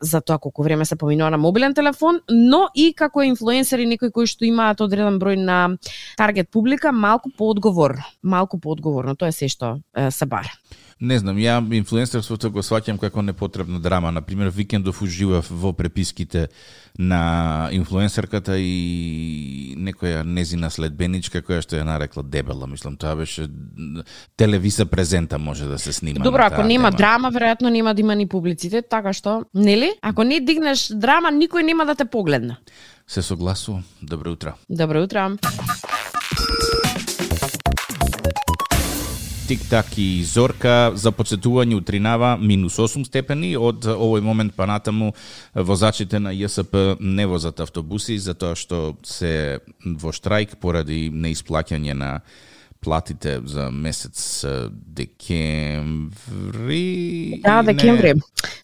за 0.00 0.20
тоа 0.20 0.38
колку 0.38 0.64
време 0.66 0.84
се 0.84 0.96
поминува 0.96 1.30
на 1.30 1.38
мобилен 1.38 1.74
телефон, 1.74 2.20
но 2.30 2.66
и 2.74 2.92
како 2.96 3.22
инфлуенсери 3.22 3.86
некои 3.86 4.10
кои 4.10 4.26
што 4.26 4.46
имаат 4.48 4.80
одреден 4.80 5.20
број 5.22 5.38
на 5.38 5.76
таргет 6.18 6.50
публика, 6.50 6.92
малку 6.92 7.30
поодговор, 7.30 7.96
малку 8.22 8.55
поодговорно, 8.60 9.16
тоа 9.16 9.28
е 9.28 9.32
се 9.32 9.48
што 9.48 9.78
е, 9.96 10.10
се 10.10 10.26
бара. 10.26 10.52
Не 11.00 11.18
знам, 11.20 11.36
ја 11.36 11.58
инфлуенсерството 11.76 12.48
го 12.50 12.62
сваќам 12.64 12.96
како 12.96 13.20
непотребна 13.20 13.76
драма. 13.84 14.08
Например, 14.16 14.48
викендов 14.48 15.02
уживав 15.04 15.50
во 15.50 15.74
преписките 15.76 16.46
на 16.98 17.68
инфлуенсерката 17.76 18.56
и 18.56 19.74
некоја 19.76 20.22
незина 20.24 20.70
следбеничка 20.72 21.42
која 21.44 21.60
што 21.60 21.76
ја 21.76 21.84
нарекла 21.84 22.24
дебела, 22.24 22.66
мислам, 22.66 22.96
тоа 22.96 23.12
беше 23.16 23.44
телевиза 24.36 24.86
презента 24.86 25.38
може 25.38 25.68
да 25.68 25.78
се 25.78 25.92
снима. 25.92 26.24
Добро, 26.24 26.48
ако 26.48 26.62
нема 26.62 26.88
тема. 26.88 26.96
драма, 26.96 27.32
веројатно 27.32 27.68
нема 27.68 27.94
да 27.94 28.00
има 28.00 28.16
ни 28.16 28.26
публицитет, 28.26 28.88
така 28.88 29.12
што, 29.12 29.44
нели? 29.54 29.92
Ако 30.00 30.24
не 30.24 30.40
дигнеш 30.40 30.88
драма, 30.96 31.28
никој 31.28 31.62
нема 31.62 31.84
да 31.84 31.94
те 31.94 32.04
погледне. 32.04 32.56
Се 33.06 33.22
согласувам. 33.22 33.84
Добро 34.02 34.32
утро. 34.32 34.56
Добро 34.70 35.02
утро. 35.02 35.36
Тик-так 39.46 39.86
и 39.94 40.24
Зорка 40.26 40.90
за 40.98 41.12
подсетување 41.14 41.76
утринава 41.78 42.32
минус 42.34 42.80
8 42.82 43.04
степени. 43.06 43.52
Од 43.54 43.86
овој 43.92 44.24
момент 44.26 44.56
па 44.58 44.66
натаму 44.66 45.12
возачите 45.54 46.18
на 46.18 46.32
ЈСП 46.34 46.96
не 46.98 47.26
возат 47.30 47.62
автобуси 47.62 48.18
затоа 48.18 48.58
што 48.58 48.96
се 49.06 49.60
во 49.84 50.10
штрајк 50.10 50.56
поради 50.58 51.12
неисплаќање 51.14 51.94
на 51.94 52.10
платите 52.86 53.40
за 53.44 53.70
месец 53.70 54.46
декември. 54.70 55.30
Да, 57.42 57.62
декември. 57.62 58.12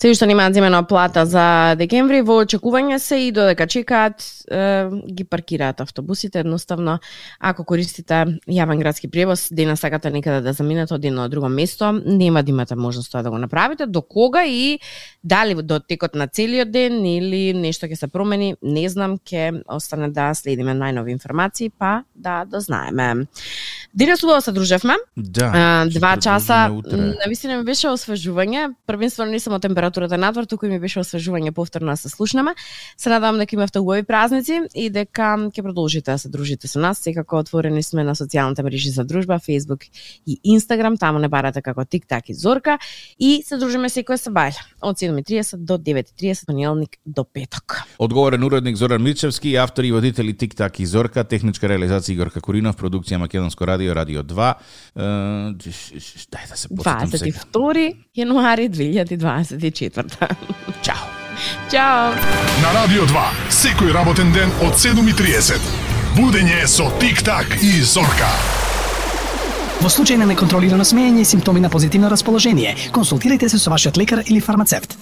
Се 0.02 0.10
уште 0.10 0.26
немаат 0.26 0.54
земена 0.54 0.86
плата 0.86 1.26
за 1.26 1.74
декември, 1.74 2.20
во 2.22 2.36
очекување 2.44 3.00
се 3.02 3.16
и 3.26 3.32
додека 3.34 3.66
чекаат 3.66 4.22
е, 4.46 4.86
ги 5.10 5.24
паркираат 5.26 5.80
автобусите 5.82 6.38
едноставно. 6.44 7.00
Ако 7.40 7.64
користите 7.66 8.38
јавен 8.46 8.78
градски 8.78 9.10
превоз, 9.10 9.48
денес 9.50 9.82
сакате 9.82 10.14
некаде 10.14 10.40
да 10.46 10.52
заминете 10.54 10.94
од 10.94 11.04
едно 11.04 11.26
друго 11.28 11.50
место, 11.50 11.90
нема 12.06 12.42
да 12.46 12.50
имате 12.54 12.78
можност 12.78 13.10
тоа 13.10 13.26
да 13.26 13.30
го 13.34 13.42
направите. 13.42 13.86
До 13.90 14.02
кога 14.02 14.46
и 14.46 14.78
дали 15.24 15.58
до 15.62 15.80
текот 15.80 16.14
на 16.14 16.28
целиот 16.28 16.70
ден 16.70 17.02
или 17.06 17.50
нешто 17.58 17.90
ќе 17.90 17.98
се 17.98 18.06
промени, 18.06 18.54
не 18.62 18.86
знам, 18.86 19.18
ќе 19.18 19.64
остане 19.66 20.12
да 20.14 20.30
следиме 20.34 20.78
најнови 20.78 21.10
информации, 21.10 21.74
па 21.74 22.04
да 22.14 22.44
дознаеме. 22.46 23.26
Денес 24.12 24.22
убаво 24.22 24.40
се 24.40 24.52
дружевме. 24.52 24.94
Да. 25.16 25.52
А, 25.54 25.86
два 25.88 26.16
часа. 26.16 26.82
Навистина 27.24 27.56
ми 27.56 27.64
беше 27.64 27.88
освежување. 27.88 28.74
Првенствено 28.86 29.32
не 29.32 29.40
само 29.40 29.56
температурата 29.58 30.18
надвор, 30.18 30.44
туку 30.44 30.68
ми 30.68 30.76
беше 30.80 31.00
освежување 31.00 31.50
повторно 31.56 31.94
да 31.94 31.96
се 31.96 32.10
слушнеме. 32.12 32.52
Се 33.00 33.08
надевам 33.08 33.38
дека 33.40 33.56
имавте 33.56 33.80
убави 33.80 34.02
празници 34.04 34.60
и 34.74 34.90
дека 34.92 35.48
ќе 35.48 35.62
продолжите 35.62 36.12
да 36.12 36.18
се 36.18 36.28
дружите 36.28 36.68
со 36.68 36.76
нас. 36.78 36.98
Секако 37.00 37.40
отворени 37.40 37.82
сме 37.82 38.04
на 38.04 38.12
социјалните 38.12 38.60
мрежи 38.62 38.90
за 38.92 39.04
дружба, 39.04 39.40
Facebook 39.40 39.88
и 40.26 40.36
Instagram, 40.44 40.98
таму 41.00 41.18
не 41.18 41.28
барате 41.32 41.62
како 41.62 41.80
TikTok 41.80 42.28
и 42.28 42.34
Зорка 42.34 42.76
и 43.18 43.40
се 43.46 43.56
дружиме 43.56 43.88
секој 43.88 44.20
сабајле 44.20 44.60
од 44.82 45.00
7:30 45.00 45.56
до 45.56 45.78
9:30 45.78 46.46
понеделник 46.46 47.00
до 47.06 47.24
петок. 47.24 47.80
Одговорен 47.98 48.44
уредник 48.44 48.76
Зоран 48.76 49.02
Мирчевски, 49.02 49.56
автори 49.56 49.88
и 49.88 49.92
водители 49.92 50.34
TikTok 50.34 50.80
и 50.80 50.86
Зорка, 50.86 51.24
техничка 51.24 51.66
реализација 51.66 52.12
Игор 52.12 52.30
Какуринов, 52.30 52.76
продукција 52.76 53.16
Македонско 53.16 53.66
радио 53.66 53.91
радио, 53.94 54.12
радио 54.12 54.22
2. 54.22 54.54
Дај 56.32 56.48
да 56.48 56.56
се 56.56 56.68
подсетам 56.68 57.10
22 57.10 57.96
јануари 58.16 58.68
2024. 58.68 60.36
Чао. 60.82 61.06
Чао. 61.70 62.12
На 62.62 62.72
Радио 62.76 63.06
2, 63.08 63.22
секој 63.50 63.92
работен 63.92 64.32
ден 64.32 64.52
од 64.62 64.76
7.30. 64.76 65.58
Будење 66.16 66.66
со 66.68 66.90
Тик-так 67.00 67.56
и 67.62 67.80
Зорка. 67.82 68.28
Во 69.82 69.88
случај 69.90 70.20
на 70.20 70.28
неконтролирано 70.28 70.84
смеење 70.84 71.24
и 71.24 71.26
симптоми 71.26 71.60
на 71.60 71.70
позитивно 71.70 72.10
расположение, 72.12 72.76
консултирайте 72.92 73.48
се 73.48 73.58
со 73.58 73.70
вашиот 73.70 73.96
лекар 73.96 74.22
или 74.26 74.40
фармацевт. 74.40 74.98